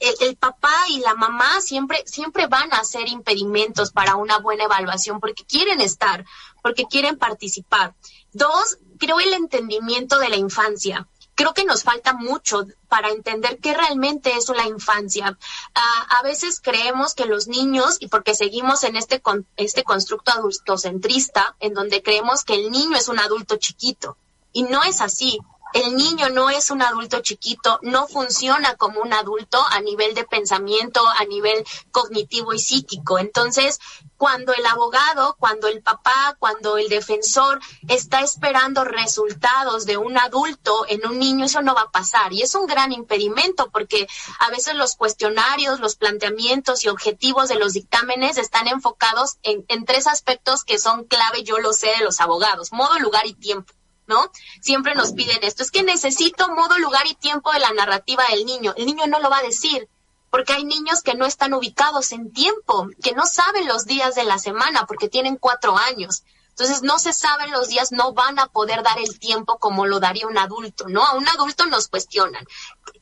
[0.01, 4.65] El, el, papá y la mamá siempre, siempre van a ser impedimentos para una buena
[4.65, 6.25] evaluación porque quieren estar,
[6.61, 7.95] porque quieren participar.
[8.33, 11.07] Dos, creo el entendimiento de la infancia
[11.39, 15.39] creo que nos falta mucho para entender qué realmente es la infancia.
[15.75, 19.23] a veces creemos que los niños, y porque seguimos en este,
[19.57, 24.17] este constructo adultocentrista, en donde creemos que el niño es un adulto chiquito,
[24.53, 25.39] y no es así
[25.75, 30.25] el niño no es un adulto chiquito, no funciona como un adulto a nivel de
[30.25, 33.19] pensamiento, a nivel cognitivo y psíquico.
[33.19, 33.79] Entonces,
[34.17, 40.87] cuando el abogado, cuando el papá, cuando el defensor está esperando resultados de un adulto
[40.89, 42.33] en un niño, eso no va a pasar.
[42.33, 44.09] Y es un gran impedimento porque
[44.41, 49.85] a veces los cuestionarios, los planteamientos y objetivos de los dictámenes están enfocados en, en
[49.85, 53.73] tres aspectos que son clave, yo lo sé, de los abogados, modo, lugar y tiempo.
[54.09, 54.33] ¿No?
[54.61, 55.63] Siempre nos piden esto.
[55.63, 58.75] Es que necesito modo, lugar y tiempo de la narrativa del niño.
[58.77, 59.89] El niño no lo va a decir,
[60.31, 64.25] porque hay niños que no están ubicados en tiempo, que no saben los días de
[64.25, 66.25] la semana porque tienen cuatro años.
[66.51, 70.01] Entonces no se saben los días, no van a poder dar el tiempo como lo
[70.01, 71.05] daría un adulto, ¿no?
[71.05, 72.45] A un adulto nos cuestionan.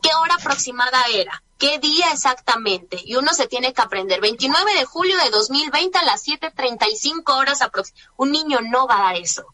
[0.02, 1.42] ¿Qué hora aproximada era?
[1.58, 3.00] ¿Qué día exactamente?
[3.02, 4.20] Y uno se tiene que aprender.
[4.20, 8.12] 29 de julio de 2020 a las 7.35 horas aproximadamente.
[8.18, 9.46] Un niño no va a dar eso.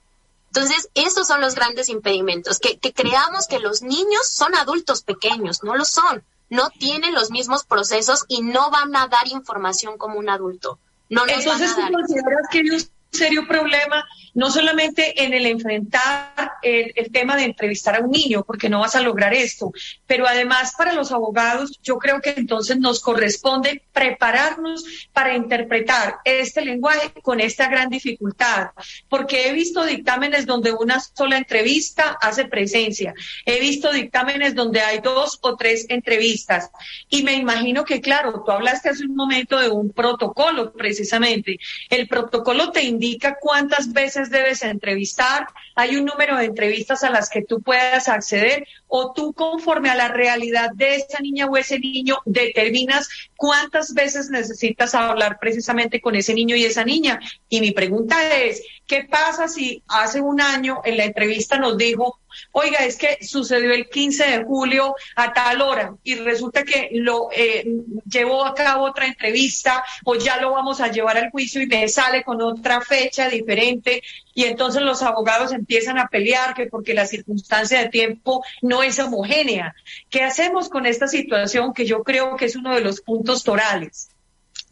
[0.55, 5.75] Entonces, esos son los grandes impedimentos, que, creamos que los niños son adultos pequeños, no
[5.77, 10.29] lo son, no tienen los mismos procesos y no van a dar información como un
[10.29, 10.79] adulto.
[11.09, 12.69] No Entonces, ¿tú consideras que un
[13.13, 18.71] serio problema no solamente en el enfrentar el, tema de entrevistar a un niño, porque
[18.71, 19.73] no vas a lograr esto,
[20.07, 26.65] pero además para los abogados yo creo que entonces nos corresponde prepararnos para interpretar este
[26.65, 28.71] lenguaje con esta gran dificultad,
[29.11, 33.13] porque he visto dictámenes donde una sola entrevista hace presencia,
[33.45, 36.71] he visto dictámenes donde hay dos o tres entrevistas.
[37.11, 41.59] Y me imagino que, claro, tú hablaste hace un momento de un protocolo precisamente,
[41.91, 43.02] el protocolo te indica
[43.41, 48.67] cuántas veces debes entrevistar, hay un número de entrevistas a las que tú puedas acceder
[48.89, 54.31] o tú conforme a la realidad de esa niña o ese niño determinas cuántas veces
[54.31, 57.21] necesitas hablar precisamente con ese niño y esa niña.
[57.49, 62.19] Y mi pregunta es, ¿qué pasa si hace un año en la entrevista nos dijo,
[62.53, 67.29] Oiga, es que sucedió el 15 de julio a tal hora y resulta que lo
[67.33, 67.65] eh,
[68.09, 71.89] llevó a cabo otra entrevista o ya lo vamos a llevar al juicio y me
[71.89, 74.03] sale con otra fecha diferente
[74.35, 78.99] y entonces los abogados empiezan a pelear que porque la circunstancia de tiempo no es
[78.99, 79.75] homogénea.
[80.11, 84.09] ¿Qué hacemos con esta situación que yo creo que es uno de los puntos torales?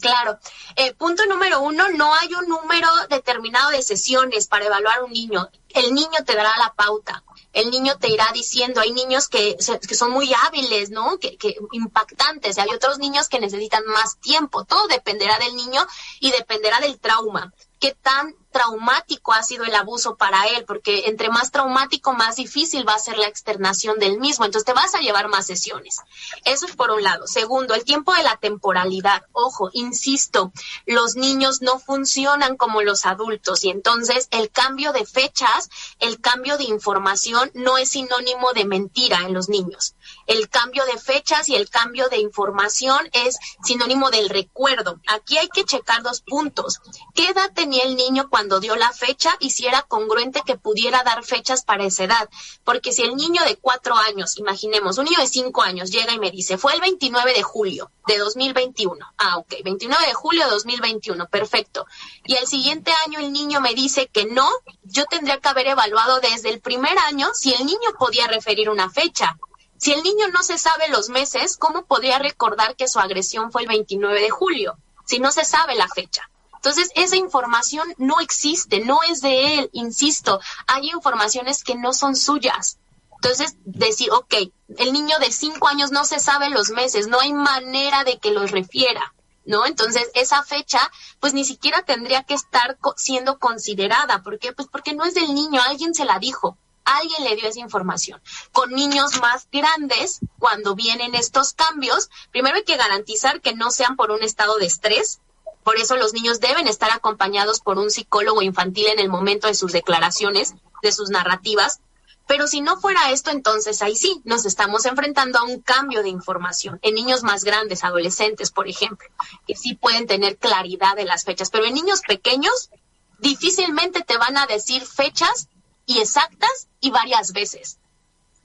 [0.01, 0.38] Claro.
[0.77, 5.49] Eh, punto número uno, no hay un número determinado de sesiones para evaluar un niño.
[5.68, 7.23] El niño te dará la pauta.
[7.52, 11.18] El niño te irá diciendo, hay niños que, que son muy hábiles, ¿no?
[11.18, 12.58] Que, que impactantes.
[12.58, 14.64] Hay otros niños que necesitan más tiempo.
[14.64, 15.86] Todo dependerá del niño
[16.20, 17.52] y dependerá del trauma.
[17.78, 22.86] ¿Qué tan traumático ha sido el abuso para él, porque entre más traumático, más difícil
[22.86, 24.44] va a ser la externación del mismo.
[24.44, 25.98] Entonces te vas a llevar más sesiones.
[26.44, 27.26] Eso es por un lado.
[27.26, 29.22] Segundo, el tiempo de la temporalidad.
[29.32, 30.52] Ojo, insisto,
[30.86, 36.58] los niños no funcionan como los adultos y entonces el cambio de fechas, el cambio
[36.58, 39.94] de información no es sinónimo de mentira en los niños.
[40.26, 45.00] El cambio de fechas y el cambio de información es sinónimo del recuerdo.
[45.06, 46.80] Aquí hay que checar dos puntos.
[47.14, 50.57] ¿Qué edad tenía el niño cuando cuando dio la fecha y si era congruente que
[50.57, 52.31] pudiera dar fechas para esa edad.
[52.64, 56.18] Porque si el niño de cuatro años, imaginemos, un niño de cinco años llega y
[56.18, 59.07] me dice, fue el 29 de julio de 2021.
[59.18, 61.85] Ah, ok, 29 de julio de 2021, perfecto.
[62.24, 64.48] Y el siguiente año el niño me dice que no,
[64.85, 68.88] yo tendría que haber evaluado desde el primer año si el niño podía referir una
[68.88, 69.37] fecha.
[69.76, 73.61] Si el niño no se sabe los meses, ¿cómo podría recordar que su agresión fue
[73.61, 74.79] el 29 de julio?
[75.05, 76.31] Si no se sabe la fecha.
[76.62, 82.16] Entonces, esa información no existe, no es de él, insisto, hay informaciones que no son
[82.16, 82.79] suyas.
[83.23, 84.35] Entonces, decir, ok,
[84.77, 88.31] el niño de cinco años no se sabe los meses, no hay manera de que
[88.31, 89.14] los refiera,
[89.46, 89.64] ¿no?
[89.64, 94.23] Entonces, esa fecha, pues ni siquiera tendría que estar siendo considerada.
[94.23, 94.53] ¿Por qué?
[94.53, 98.20] Pues porque no es del niño, alguien se la dijo, alguien le dio esa información.
[98.53, 103.96] Con niños más grandes, cuando vienen estos cambios, primero hay que garantizar que no sean
[103.96, 105.20] por un estado de estrés,
[105.62, 109.55] por eso los niños deben estar acompañados por un psicólogo infantil en el momento de
[109.55, 111.81] sus declaraciones, de sus narrativas.
[112.27, 116.09] Pero si no fuera esto, entonces ahí sí, nos estamos enfrentando a un cambio de
[116.09, 116.79] información.
[116.83, 119.09] En niños más grandes, adolescentes, por ejemplo,
[119.46, 121.51] que sí pueden tener claridad de las fechas.
[121.51, 122.70] Pero en niños pequeños,
[123.18, 125.49] difícilmente te van a decir fechas
[125.87, 127.80] y exactas y varias veces.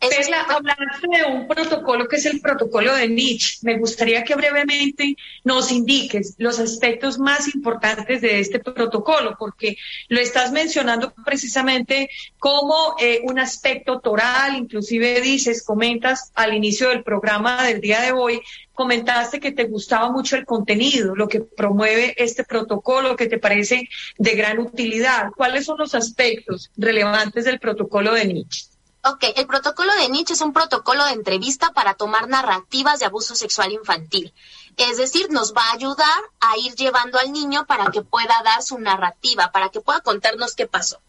[0.09, 3.57] Perla, hablaste de un protocolo que es el protocolo de Nietzsche.
[3.61, 10.19] Me gustaría que brevemente nos indiques los aspectos más importantes de este protocolo, porque lo
[10.19, 17.63] estás mencionando precisamente como eh, un aspecto toral, inclusive dices, comentas al inicio del programa
[17.63, 18.41] del día de hoy,
[18.73, 23.89] comentaste que te gustaba mucho el contenido, lo que promueve este protocolo, que te parece
[24.17, 25.31] de gran utilidad.
[25.35, 28.74] ¿Cuáles son los aspectos relevantes del protocolo de Nietzsche?
[29.07, 33.35] Ok, el protocolo de Nietzsche es un protocolo de entrevista para tomar narrativas de abuso
[33.35, 34.33] sexual infantil.
[34.77, 38.63] Es decir, nos va a ayudar a ir llevando al niño para que pueda dar
[38.63, 40.99] su narrativa, para que pueda contarnos qué pasó.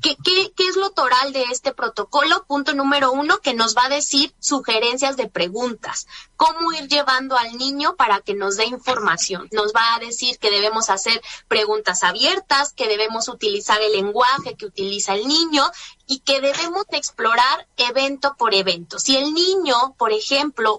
[0.00, 2.44] ¿Qué, qué, qué es lo toral de este protocolo?
[2.46, 6.08] Punto número uno, que nos va a decir sugerencias de preguntas.
[6.36, 9.48] Cómo ir llevando al niño para que nos dé información.
[9.52, 14.66] Nos va a decir que debemos hacer preguntas abiertas, que debemos utilizar el lenguaje que
[14.66, 15.70] utiliza el niño
[16.12, 18.98] y que debemos explorar evento por evento.
[18.98, 20.78] Si el niño, por ejemplo,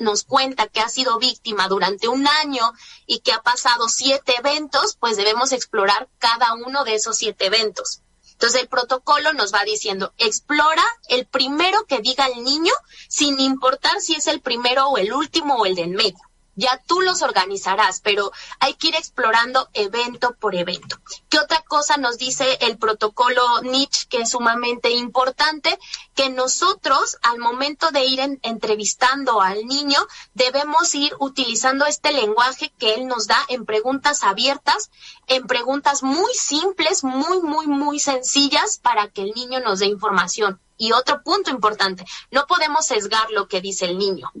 [0.00, 2.72] nos cuenta que ha sido víctima durante un año
[3.06, 8.00] y que ha pasado siete eventos, pues debemos explorar cada uno de esos siete eventos.
[8.32, 12.72] Entonces el protocolo nos va diciendo, explora el primero que diga el niño,
[13.08, 16.27] sin importar si es el primero o el último o el de en medio
[16.58, 20.98] ya tú los organizarás, pero hay que ir explorando evento por evento.
[21.28, 25.78] ¿Qué otra cosa nos dice el protocolo Nietzsche que es sumamente importante?
[26.16, 32.94] Que nosotros al momento de ir entrevistando al niño debemos ir utilizando este lenguaje que
[32.94, 34.90] él nos da en preguntas abiertas,
[35.28, 40.60] en preguntas muy simples, muy, muy, muy sencillas para que el niño nos dé información.
[40.76, 44.32] Y otro punto importante, no podemos sesgar lo que dice el niño.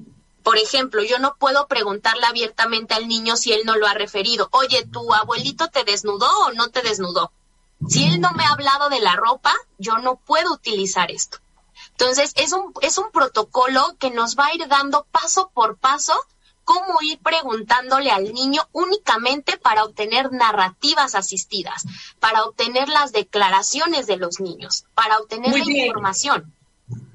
[0.48, 4.48] Por ejemplo, yo no puedo preguntarle abiertamente al niño si él no lo ha referido.
[4.52, 7.32] Oye, ¿tu abuelito te desnudó o no te desnudó?
[7.86, 11.36] Si él no me ha hablado de la ropa, yo no puedo utilizar esto.
[11.90, 16.18] Entonces, es un, es un protocolo que nos va a ir dando paso por paso
[16.64, 21.84] cómo ir preguntándole al niño únicamente para obtener narrativas asistidas,
[22.20, 26.54] para obtener las declaraciones de los niños, para obtener la información.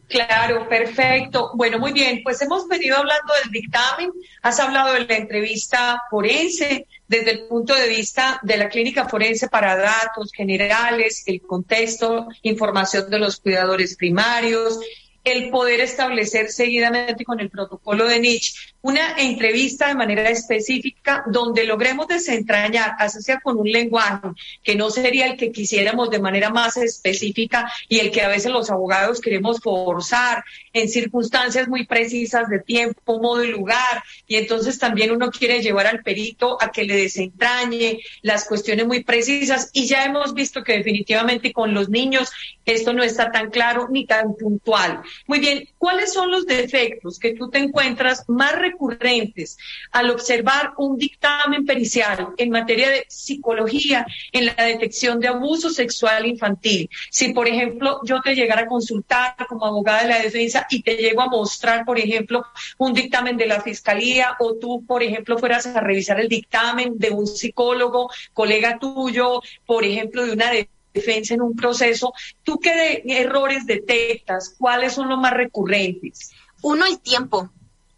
[0.07, 1.51] Claro, perfecto.
[1.55, 4.11] Bueno, muy bien, pues hemos venido hablando del dictamen,
[4.41, 9.47] has hablado de la entrevista forense, desde el punto de vista de la clínica forense
[9.47, 14.79] para datos generales, el contexto, información de los cuidadores primarios,
[15.23, 21.63] el poder establecer seguidamente con el protocolo de Nietzsche una entrevista de manera específica donde
[21.63, 24.27] logremos desentrañar, sea con un lenguaje
[24.61, 28.51] que no sería el que quisiéramos de manera más específica y el que a veces
[28.51, 34.03] los abogados queremos forzar en circunstancias muy precisas de tiempo, modo y lugar.
[34.27, 39.03] Y entonces también uno quiere llevar al perito a que le desentrañe las cuestiones muy
[39.03, 39.69] precisas.
[39.71, 42.31] Y ya hemos visto que definitivamente con los niños
[42.65, 45.01] esto no está tan claro ni tan puntual.
[45.25, 49.57] Muy bien, ¿cuáles son los defectos que tú te encuentras más recurrentes
[49.91, 56.25] al observar un dictamen pericial en materia de psicología en la detección de abuso sexual
[56.25, 56.89] infantil.
[57.09, 60.95] Si, por ejemplo, yo te llegara a consultar como abogada de la defensa y te
[60.95, 62.45] llego a mostrar, por ejemplo,
[62.77, 67.11] un dictamen de la fiscalía o tú, por ejemplo, fueras a revisar el dictamen de
[67.11, 70.51] un psicólogo, colega tuyo, por ejemplo, de una
[70.93, 72.13] defensa en un proceso,
[72.43, 74.55] ¿tú qué errores detectas?
[74.57, 76.31] ¿Cuáles son los más recurrentes?
[76.61, 77.49] Uno, el tiempo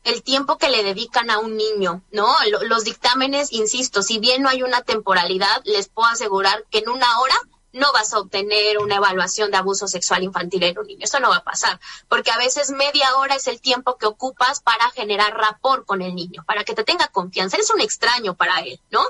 [0.05, 2.33] el tiempo que le dedican a un niño, ¿no?
[2.61, 7.19] Los dictámenes, insisto, si bien no hay una temporalidad, les puedo asegurar que en una
[7.19, 7.35] hora
[7.73, 11.01] no vas a obtener una evaluación de abuso sexual infantil en un niño.
[11.03, 14.61] Eso no va a pasar, porque a veces media hora es el tiempo que ocupas
[14.61, 17.57] para generar rapport con el niño, para que te tenga confianza.
[17.57, 19.01] Eres un extraño para él, ¿no?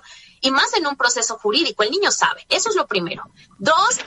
[0.42, 2.46] Y más en un proceso jurídico, el niño sabe.
[2.50, 3.24] Eso es lo primero.
[3.60, 4.00] Dos,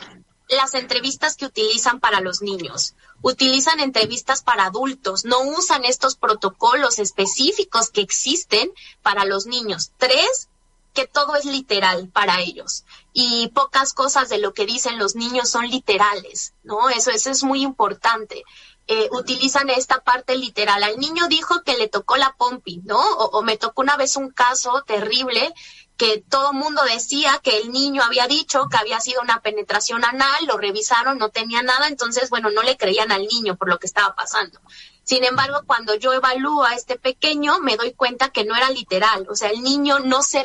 [0.49, 2.95] las entrevistas que utilizan para los niños.
[3.23, 8.71] Utilizan entrevistas para adultos, no usan estos protocolos específicos que existen
[9.03, 9.93] para los niños.
[9.99, 10.49] Tres,
[10.95, 15.49] que todo es literal para ellos y pocas cosas de lo que dicen los niños
[15.49, 16.89] son literales, ¿no?
[16.89, 18.43] Eso, eso es muy importante.
[18.89, 20.83] Eh, utilizan esta parte literal.
[20.83, 22.99] Al niño dijo que le tocó la pompi, ¿no?
[22.99, 25.53] O, o me tocó una vez un caso terrible
[25.99, 30.47] que todo mundo decía que el niño había dicho que había sido una penetración anal,
[30.47, 33.89] lo revisaron, no tenía nada, entonces, bueno, no le creían al niño por lo que
[33.89, 34.61] estaba pasando.
[35.03, 39.27] Sin embargo, cuando yo evalúo a este pequeño, me doy cuenta que no era literal.
[39.31, 40.45] O sea, el niño no se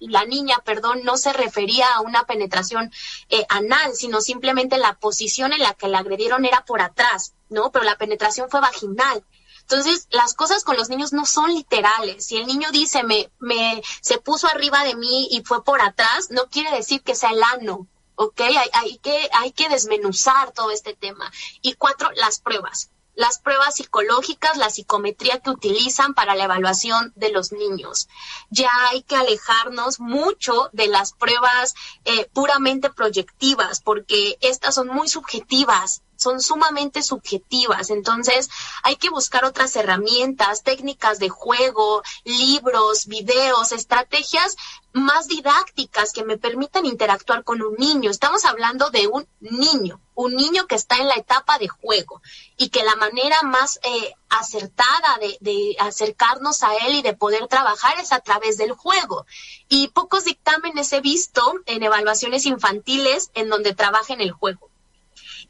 [0.00, 2.92] la niña, perdón, no se refería a una penetración
[3.28, 7.72] eh, anal, sino simplemente la posición en la que la agredieron era por atrás, ¿no?
[7.72, 9.24] Pero la penetración fue vaginal.
[9.68, 12.26] Entonces, las cosas con los niños no son literales.
[12.26, 16.30] Si el niño dice, me, me, se puso arriba de mí y fue por atrás,
[16.30, 17.88] no quiere decir que sea el ano.
[18.14, 18.40] ¿ok?
[18.72, 21.30] Hay, que, hay que desmenuzar todo este tema.
[21.62, 27.30] Y cuatro, las pruebas las pruebas psicológicas, la psicometría que utilizan para la evaluación de
[27.30, 28.08] los niños.
[28.50, 35.08] Ya hay que alejarnos mucho de las pruebas eh, puramente proyectivas, porque estas son muy
[35.08, 37.90] subjetivas son sumamente subjetivas.
[37.90, 38.48] Entonces,
[38.82, 44.56] hay que buscar otras herramientas, técnicas de juego, libros, videos, estrategias
[44.96, 48.10] más didácticas que me permitan interactuar con un niño.
[48.10, 52.22] Estamos hablando de un niño, un niño que está en la etapa de juego
[52.56, 58.00] y que la manera más eh, acertada de, acercarnos a él y de poder trabajar
[58.00, 59.26] es a través del juego.
[59.68, 64.70] Y pocos dictámenes he visto en evaluaciones infantiles en donde trabaja en el juego.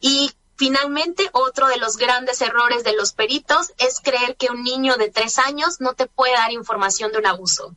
[0.00, 4.96] Y Finalmente, otro de los grandes errores de los peritos es creer que un niño
[4.96, 7.76] de tres años no te puede dar información de un abuso.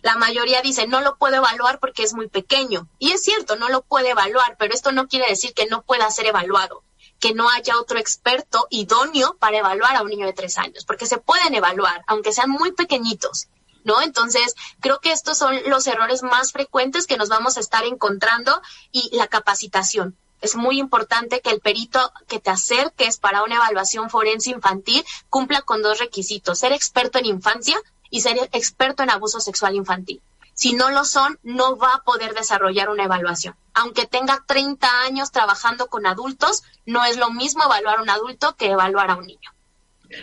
[0.00, 2.88] La mayoría dice, no lo puedo evaluar porque es muy pequeño.
[2.98, 6.10] Y es cierto, no lo puede evaluar, pero esto no quiere decir que no pueda
[6.10, 6.82] ser evaluado,
[7.20, 11.06] que no haya otro experto idóneo para evaluar a un niño de tres años, porque
[11.06, 13.48] se pueden evaluar, aunque sean muy pequeñitos.
[13.82, 14.00] ¿no?
[14.00, 18.62] Entonces, creo que estos son los errores más frecuentes que nos vamos a estar encontrando
[18.92, 24.10] y la capacitación es muy importante que el perito que te acerques para una evaluación
[24.10, 27.76] forense infantil cumpla con dos requisitos, ser experto en infancia
[28.10, 30.20] y ser experto en abuso sexual infantil.
[30.52, 33.56] Si no lo son, no va a poder desarrollar una evaluación.
[33.72, 38.54] Aunque tenga 30 años trabajando con adultos, no es lo mismo evaluar a un adulto
[38.54, 39.50] que evaluar a un niño.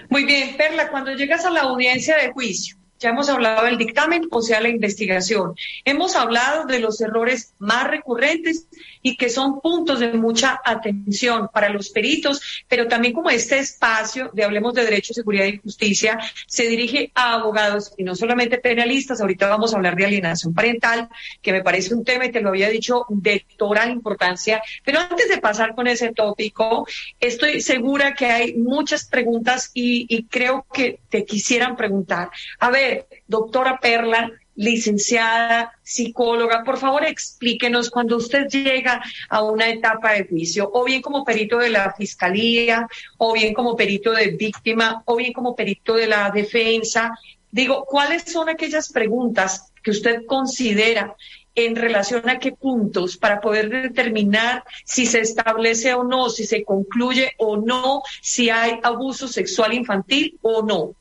[0.09, 4.27] Muy bien, Perla, cuando llegas a la audiencia de juicio, ya hemos hablado del dictamen,
[4.29, 5.55] o sea, la investigación.
[5.83, 8.67] Hemos hablado de los errores más recurrentes
[9.01, 14.29] y que son puntos de mucha atención para los peritos, pero también como este espacio
[14.33, 19.19] de Hablemos de Derecho, Seguridad y Justicia se dirige a abogados y no solamente penalistas.
[19.19, 21.09] Ahorita vamos a hablar de alienación parental,
[21.41, 24.61] que me parece un tema, y te lo había dicho, de toda importancia.
[24.85, 26.87] Pero antes de pasar con ese tópico,
[27.19, 32.31] estoy segura que hay muchas preguntas y, y creo que te quisieran preguntar.
[32.59, 40.13] A ver, doctora Perla, licenciada, psicóloga, por favor explíquenos cuando usted llega a una etapa
[40.13, 42.87] de juicio, o bien como perito de la fiscalía,
[43.17, 47.11] o bien como perito de víctima, o bien como perito de la defensa.
[47.51, 51.15] Digo, ¿cuáles son aquellas preguntas que usted considera
[51.55, 56.63] en relación a qué puntos para poder determinar si se establece o no, si se
[56.63, 60.95] concluye o no, si hay abuso sexual infantil o no.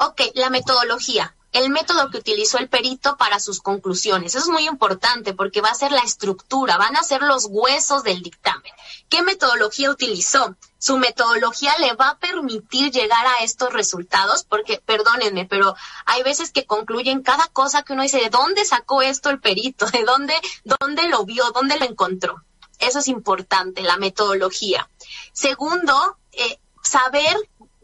[0.00, 4.34] Ok, la metodología el método que utilizó el perito para sus conclusiones.
[4.34, 8.04] Eso es muy importante porque va a ser la estructura, van a ser los huesos
[8.04, 8.72] del dictamen.
[9.08, 10.56] ¿Qué metodología utilizó?
[10.78, 15.74] Su metodología le va a permitir llegar a estos resultados porque, perdónenme, pero
[16.06, 19.86] hay veces que concluyen cada cosa que uno dice, ¿de dónde sacó esto el perito?
[19.86, 20.34] ¿De dónde,
[20.64, 21.50] dónde lo vio?
[21.50, 22.44] ¿Dónde lo encontró?
[22.78, 24.88] Eso es importante, la metodología.
[25.32, 27.36] Segundo, eh, saber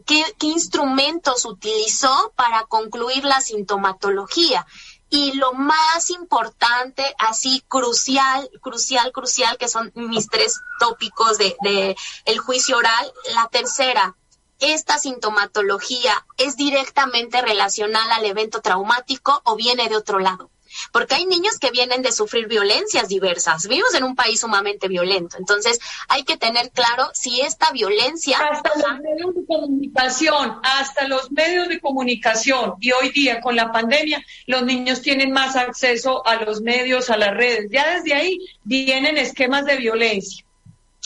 [0.07, 4.65] qué, instrumentos utilizó para concluir la sintomatología.
[5.09, 11.95] Y lo más importante, así crucial, crucial, crucial, que son mis tres tópicos de, de
[12.25, 13.13] el juicio oral.
[13.35, 14.15] La tercera,
[14.59, 20.49] esta sintomatología es directamente relacional al evento traumático o viene de otro lado
[20.91, 23.67] porque hay niños que vienen de sufrir violencias diversas.
[23.67, 28.37] Vivimos en un país sumamente violento, entonces hay que tener claro si esta violencia...
[28.37, 33.71] Hasta los medios de comunicación, hasta los medios de comunicación, y hoy día con la
[33.71, 37.67] pandemia los niños tienen más acceso a los medios, a las redes.
[37.71, 40.45] Ya desde ahí vienen esquemas de violencia.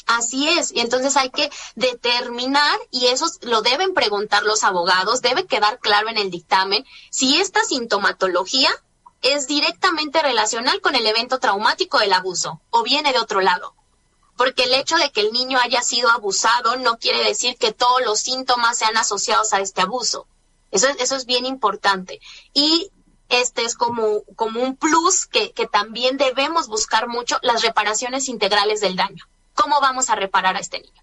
[0.08, 5.46] Así es, y entonces hay que determinar, y eso lo deben preguntar los abogados, debe
[5.46, 8.70] quedar claro en el dictamen, si esta sintomatología
[9.22, 13.76] es directamente relacional con el evento traumático del abuso o viene de otro lado.
[14.38, 18.02] Porque el hecho de que el niño haya sido abusado no quiere decir que todos
[18.04, 20.28] los síntomas sean asociados a este abuso.
[20.72, 22.20] Eso, es bien importante.
[22.54, 22.92] Y
[23.30, 29.26] este es como, un plus que también debemos buscar mucho, las reparaciones integrales del daño.
[29.54, 31.01] ¿Cómo vamos a reparar a este niño?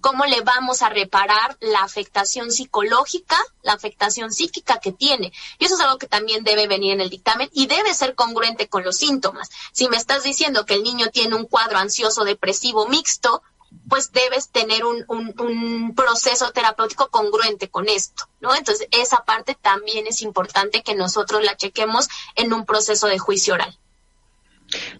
[0.00, 5.32] Cómo le vamos a reparar la afectación psicológica, la afectación psíquica que tiene.
[5.58, 8.68] Y eso es algo que también debe venir en el dictamen y debe ser congruente
[8.68, 9.50] con los síntomas.
[9.72, 13.42] Si me estás diciendo que el niño tiene un cuadro ansioso depresivo mixto,
[13.88, 18.54] pues debes tener un, un, proceso terapéutico congruente con esto, ¿no?
[18.54, 23.54] Entonces, esa parte también es importante que nosotros la chequemos en un proceso de juicio
[23.54, 23.78] oral.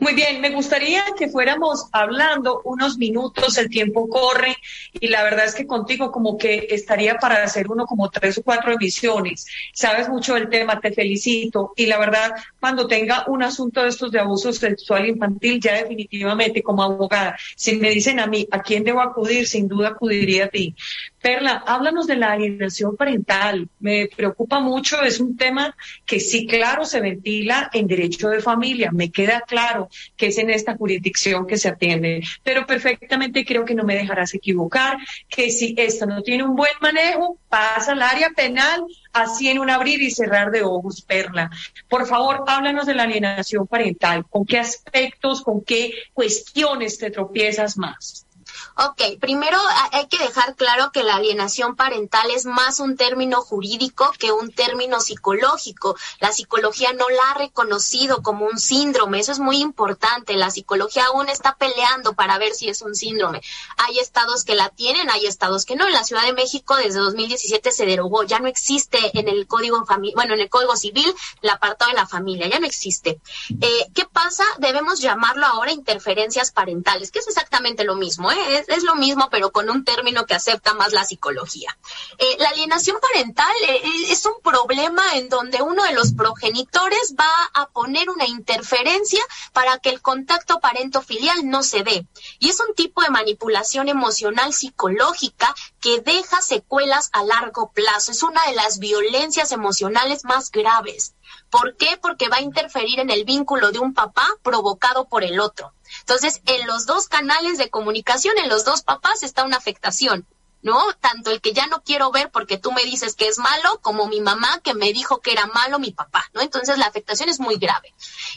[0.01, 4.57] Muy bien, me gustaría que fuéramos hablando unos minutos, el tiempo corre
[4.93, 8.43] y la verdad es que contigo como que estaría para hacer uno como tres o
[8.43, 9.47] cuatro emisiones.
[9.73, 14.13] Sabes mucho del tema, te felicito y la verdad cuando tenga un asunto de estos
[14.13, 18.85] de abuso sexual infantil ya definitivamente como abogada, si me dicen a mí a quién
[18.85, 20.77] debo acudir, sin duda acudiría a ti.
[21.21, 23.69] Perla, háblanos de la alienación parental.
[23.81, 25.75] Me preocupa mucho, es un tema
[26.07, 28.93] que sí, claro, se ventila en derecho de familia.
[28.93, 33.75] Me queda claro que es en esta jurisdicción que se atiende, pero perfectamente creo que
[33.75, 38.31] no me dejarás equivocar, que si esto no tiene un buen manejo, pasa al área
[38.31, 41.51] penal, así en un abrir y cerrar de ojos, Perla.
[41.89, 44.25] Por favor, háblanos de la alienación parental.
[44.29, 48.28] ¿Con qué aspectos, con qué cuestiones te tropiezas más?
[48.77, 49.59] Ok, primero
[49.93, 54.53] hay que dejar claro que la alienación parental es más un término jurídico que un
[54.53, 55.97] término psicológico.
[56.21, 60.35] La psicología no la ha reconocido como un síndrome, eso es muy importante.
[60.35, 63.43] La psicología aún está peleando para ver si es un síndrome.
[63.79, 65.87] Hay estados que la tienen, hay estados que no.
[65.87, 69.85] En la Ciudad de México desde 2017 se derogó, ya no existe en el código
[70.15, 73.21] bueno, en el código civil el apartado de la familia, ya no existe.
[73.61, 74.45] Eh, ¿Qué pasa?
[74.59, 78.48] Debemos llamarlo ahora interferencias parentales, que es exactamente lo mismo, ¿eh?
[78.49, 81.77] Es lo mismo, pero con un término que acepta más la psicología.
[82.19, 87.31] Eh, la alienación parental eh, es un problema en donde uno de los progenitores va
[87.55, 89.23] a poner una interferencia
[89.53, 92.07] para que el contacto parento-filial no se dé.
[92.39, 98.13] Y es un tipo de manipulación emocional psicológica que deja secuelas a largo plazo.
[98.13, 101.15] Es una de las violencias emocionales más graves.
[101.51, 101.99] ¿Por qué?
[102.01, 105.73] Porque va a interferir en el vínculo de un papá provocado por el otro.
[106.01, 110.27] Entonces, en los dos canales de comunicación, en los dos papás está una afectación.
[110.61, 110.93] ¿no?
[111.01, 114.07] Tanto el que ya no quiero ver porque tú me dices que es malo, como
[114.07, 116.41] mi mamá que me dijo que era malo mi papá, ¿no?
[116.41, 117.95] Entonces la afectación es muy grave.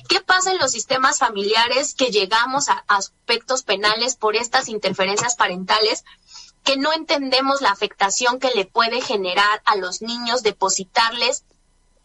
[0.08, 6.04] ¿Qué pasa en los sistemas familiares que llegamos a aspectos penales por estas interferencias parentales?
[6.64, 11.44] que no entendemos la afectación que le puede generar a los niños depositarles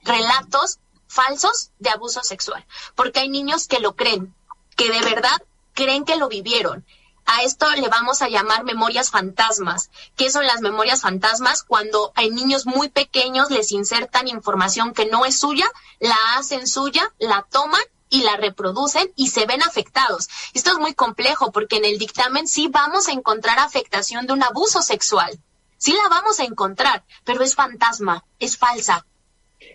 [0.03, 0.79] relatos
[1.09, 4.35] falsos de abuso sexual, porque hay niños que lo creen,
[4.77, 6.85] que de verdad creen que lo vivieron.
[7.29, 9.91] A esto le vamos a llamar memorias fantasmas.
[10.15, 11.65] ¿Qué son las memorias fantasmas?
[11.65, 15.67] Cuando hay niños muy pequeños les insertan información que no es suya,
[15.99, 20.29] la hacen suya, la toman y la reproducen y se ven afectados.
[20.55, 24.45] Esto es muy complejo porque en el dictamen sí vamos a encontrar afectación de un
[24.45, 25.37] abuso sexual.
[25.79, 29.05] Sí la vamos a encontrar, pero es fantasma, es falsa,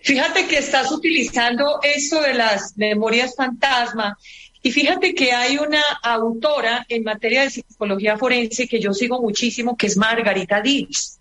[0.03, 4.17] Fíjate que estás utilizando eso de las memorias fantasma
[4.63, 9.75] y fíjate que hay una autora en materia de psicología forense que yo sigo muchísimo,
[9.75, 11.13] que es Margarita Ditch.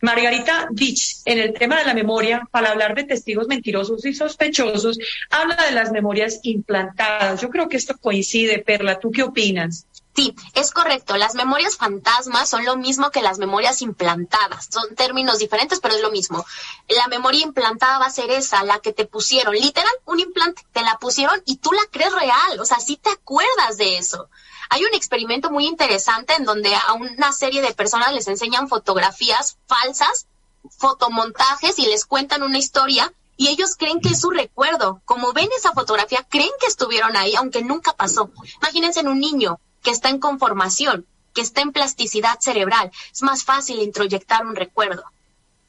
[0.00, 4.98] Margarita Ditch, en el tema de la memoria, para hablar de testigos mentirosos y sospechosos,
[5.30, 7.40] habla de las memorias implantadas.
[7.40, 8.98] Yo creo que esto coincide, Perla.
[8.98, 9.86] ¿Tú qué opinas?
[10.14, 11.16] Sí, es correcto.
[11.16, 14.68] Las memorias fantasmas son lo mismo que las memorias implantadas.
[14.70, 16.44] Son términos diferentes, pero es lo mismo.
[16.88, 20.82] La memoria implantada va a ser esa, la que te pusieron, literal, un implante, te
[20.82, 22.60] la pusieron y tú la crees real.
[22.60, 24.28] O sea, sí te acuerdas de eso.
[24.68, 29.58] Hay un experimento muy interesante en donde a una serie de personas les enseñan fotografías
[29.66, 30.26] falsas,
[30.76, 35.00] fotomontajes y les cuentan una historia y ellos creen que es su recuerdo.
[35.04, 38.30] Como ven esa fotografía, creen que estuvieron ahí, aunque nunca pasó.
[38.60, 42.90] Imagínense en un niño que está en conformación, que está en plasticidad cerebral.
[43.12, 45.04] Es más fácil introyectar un recuerdo.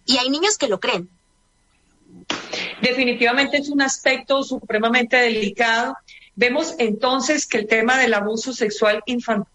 [0.06, 1.10] Y hay niños que lo creen.
[2.82, 5.96] Definitivamente es un aspecto supremamente delicado.
[6.36, 9.51] Vemos entonces que el tema del abuso sexual infantil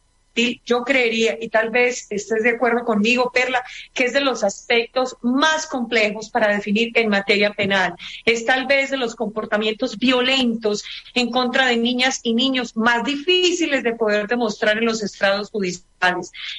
[0.65, 3.63] yo creería, y tal vez estés de acuerdo conmigo, Perla,
[3.95, 7.95] que es de los aspectos más complejos para definir en materia penal.
[8.25, 10.85] Es tal vez de los comportamientos violentos
[11.15, 15.87] en contra de niñas y niños más difíciles de poder demostrar en los estrados judiciales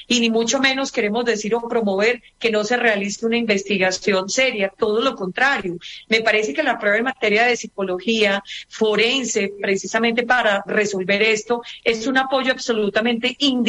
[0.08, 4.72] y ni mucho menos queremos decir o promover que no se realice una investigación seria,
[4.76, 5.78] todo lo contrario.
[6.10, 12.08] Me parece que la prueba en materia de psicología forense, precisamente para resolver esto, es
[12.08, 13.67] un apoyo absolutamente indispensable.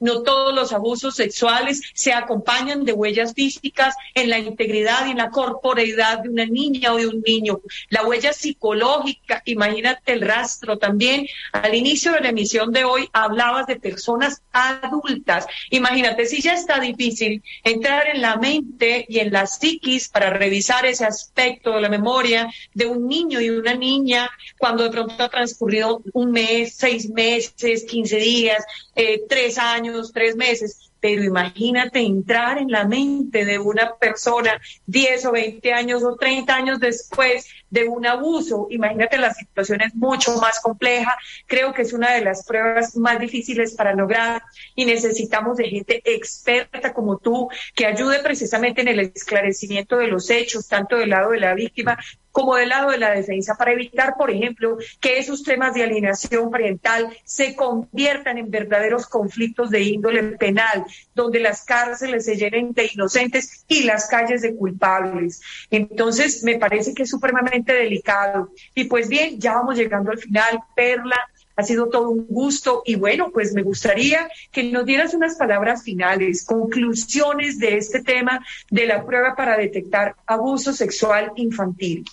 [0.00, 5.18] No todos los abusos sexuales se acompañan de huellas físicas en la integridad y en
[5.18, 7.60] la corporeidad de una niña o de un niño.
[7.88, 11.26] La huella psicológica, imagínate el rastro también.
[11.52, 15.46] Al inicio de la emisión de hoy hablabas de personas adultas.
[15.70, 20.84] Imagínate, si ya está difícil entrar en la mente y en la psiquis para revisar
[20.86, 24.28] ese aspecto de la memoria de un niño y una niña
[24.58, 28.64] cuando de pronto ha transcurrido un mes, seis meses, quince días,
[28.94, 30.90] eh, tres años, tres meses.
[31.00, 36.54] Pero imagínate entrar en la mente de una persona 10 o 20 años o 30
[36.54, 38.66] años después de un abuso.
[38.70, 41.16] Imagínate la situación es mucho más compleja.
[41.46, 44.42] Creo que es una de las pruebas más difíciles para lograr
[44.74, 50.28] y necesitamos de gente experta como tú que ayude precisamente en el esclarecimiento de los
[50.28, 51.98] hechos, tanto del lado de la víctima
[52.32, 56.50] como del lado de la defensa, para evitar, por ejemplo, que esos temas de alienación
[56.50, 62.90] parental se conviertan en verdaderos conflictos de índole penal, donde las cárceles se llenen de
[62.94, 65.42] inocentes y las calles de culpables.
[65.70, 68.50] Entonces, me parece que es supremamente delicado.
[68.74, 71.18] Y pues bien, ya vamos llegando al final, Perla.
[71.54, 75.82] Ha sido todo un gusto y bueno, pues me gustaría que nos dieras unas palabras
[75.82, 82.04] finales, conclusiones de este tema de la prueba para detectar abuso sexual infantil.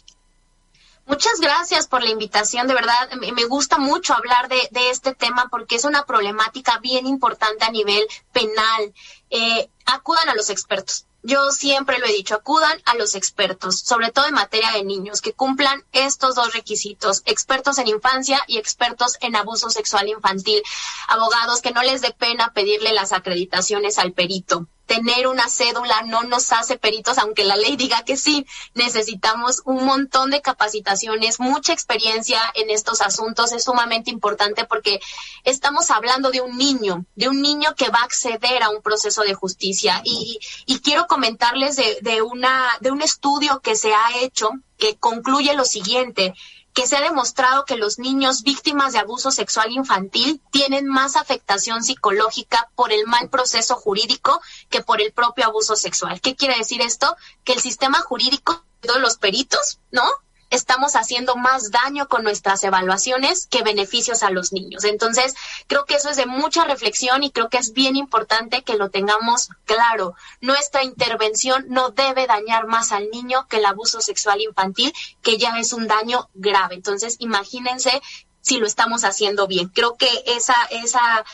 [1.09, 5.75] Muchas gracias por la invitación, de verdad me gusta mucho hablar de, este tema porque
[5.75, 8.93] es una problemática bien importante a nivel penal.
[9.31, 11.07] Eh, acudan a los expertos.
[11.21, 15.21] Yo siempre lo he dicho, acudan a los expertos, sobre todo en materia de niños,
[15.21, 20.63] que cumplan estos dos requisitos, expertos en infancia y expertos en abuso sexual infantil,
[21.09, 26.23] abogados que no les dé pena pedirle las acreditaciones al perito, tener una cédula no
[26.23, 28.47] nos hace peritos, aunque la ley diga que sí.
[28.73, 33.51] Necesitamos un montón de capacitaciones, mucha experiencia en estos asuntos.
[33.51, 34.99] Es sumamente importante porque
[35.43, 39.21] estamos hablando de un niño, de un niño que va a acceder a un proceso
[39.21, 40.01] de justicia.
[40.03, 44.97] Y, y quiero comentarles de, de, una, de un estudio que se ha hecho que
[44.97, 46.33] concluye lo siguiente
[46.73, 51.83] que se ha demostrado que los niños víctimas de abuso sexual infantil tienen más afectación
[51.83, 56.21] psicológica por el mal proceso jurídico que por el propio abuso sexual.
[56.21, 57.15] ¿Qué quiere decir esto?
[57.43, 60.03] Que el sistema jurídico de los peritos, ¿no?
[60.49, 64.83] Estamos haciendo más daño con nuestras evaluaciones que beneficios a los niños.
[64.83, 65.35] Entonces,
[65.67, 68.89] creo que eso es de mucha reflexión y creo que es bien importante que lo
[68.89, 70.15] tengamos claro.
[70.41, 75.59] Nuestra intervención no debe dañar más al niño que el abuso sexual infantil, que ya
[75.59, 76.75] es un daño grave.
[76.75, 78.01] Entonces, imagínense
[78.41, 79.69] si lo estamos haciendo bien.
[79.69, 81.25] Creo que esa, esa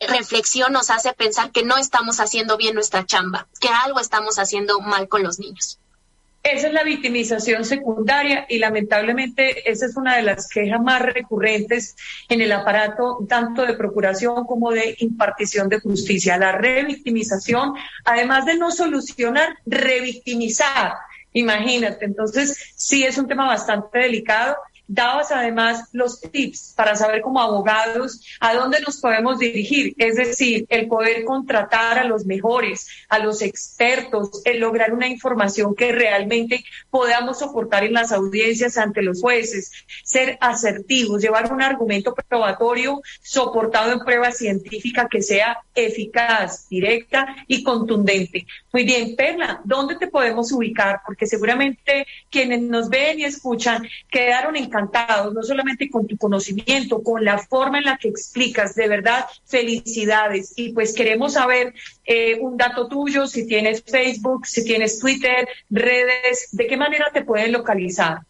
[0.00, 4.80] reflexión nos hace pensar que no estamos haciendo bien nuestra chamba, que algo estamos haciendo
[4.80, 5.79] mal con los niños.
[6.42, 11.96] Esa es la victimización secundaria y lamentablemente esa es una de las quejas más recurrentes
[12.30, 16.38] en el aparato tanto de procuración como de impartición de justicia.
[16.38, 17.74] La revictimización,
[18.06, 20.94] además de no solucionar, revictimizar.
[21.34, 24.56] Imagínate, entonces sí es un tema bastante delicado
[24.90, 30.66] dabas además los tips para saber como abogados a dónde nos podemos dirigir, es decir,
[30.68, 36.64] el poder contratar a los mejores, a los expertos, el lograr una información que realmente
[36.90, 39.70] podamos soportar en las audiencias ante los jueces,
[40.02, 47.62] ser asertivos, llevar un argumento probatorio soportado en prueba científica que sea eficaz, directa y
[47.62, 48.44] contundente.
[48.72, 51.00] Muy bien, Perla, ¿dónde te podemos ubicar?
[51.06, 57.24] Porque seguramente quienes nos ven y escuchan quedaron encantados, no solamente con tu conocimiento, con
[57.24, 60.54] la forma en la que explicas, de verdad, felicidades.
[60.56, 61.74] Y pues queremos saber
[62.04, 67.24] eh, un dato tuyo, si tienes Facebook, si tienes Twitter, redes, ¿de qué manera te
[67.24, 68.20] pueden localizar?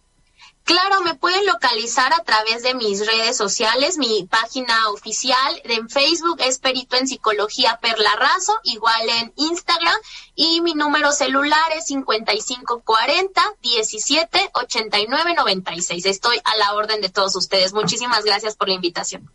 [0.71, 6.41] Claro, me pueden localizar a través de mis redes sociales, mi página oficial en Facebook
[6.47, 9.97] es Perito en Psicología Perla Razo, igual en Instagram,
[10.37, 16.07] y mi número celular es 5540 17 89 96.
[16.07, 17.73] Estoy a la orden de todos ustedes.
[17.73, 19.29] Muchísimas gracias por la invitación.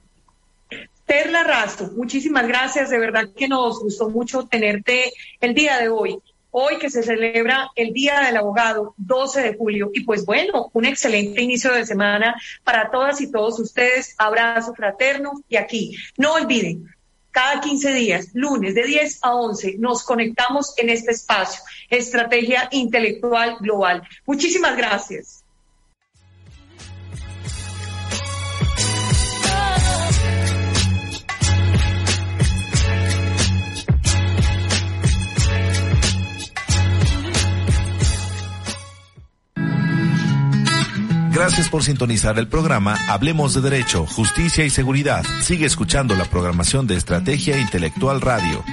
[1.05, 5.11] Perla Razo, muchísimas gracias, de verdad que nos gustó mucho tenerte
[5.41, 6.17] el día de hoy
[6.57, 9.91] hoy que se celebra el Día del Abogado, 12 de julio.
[9.93, 12.33] Y pues bueno, un excelente inicio de semana
[12.63, 14.15] para todas y todos ustedes.
[14.17, 15.97] Abrazo fraterno y aquí.
[16.15, 16.89] No olviden,
[17.31, 23.57] cada 15 días, lunes de 10 a 11, nos conectamos en este espacio, Estrategia Intelectual
[23.59, 24.03] Global.
[24.25, 25.44] Muchísimas gracias.
[41.35, 45.25] Gracias por sintonizar el programa Hablemos de Derecho, Justicia y Seguridad.
[45.41, 48.63] Sigue escuchando la programación de Estrategia Intelectual Radio.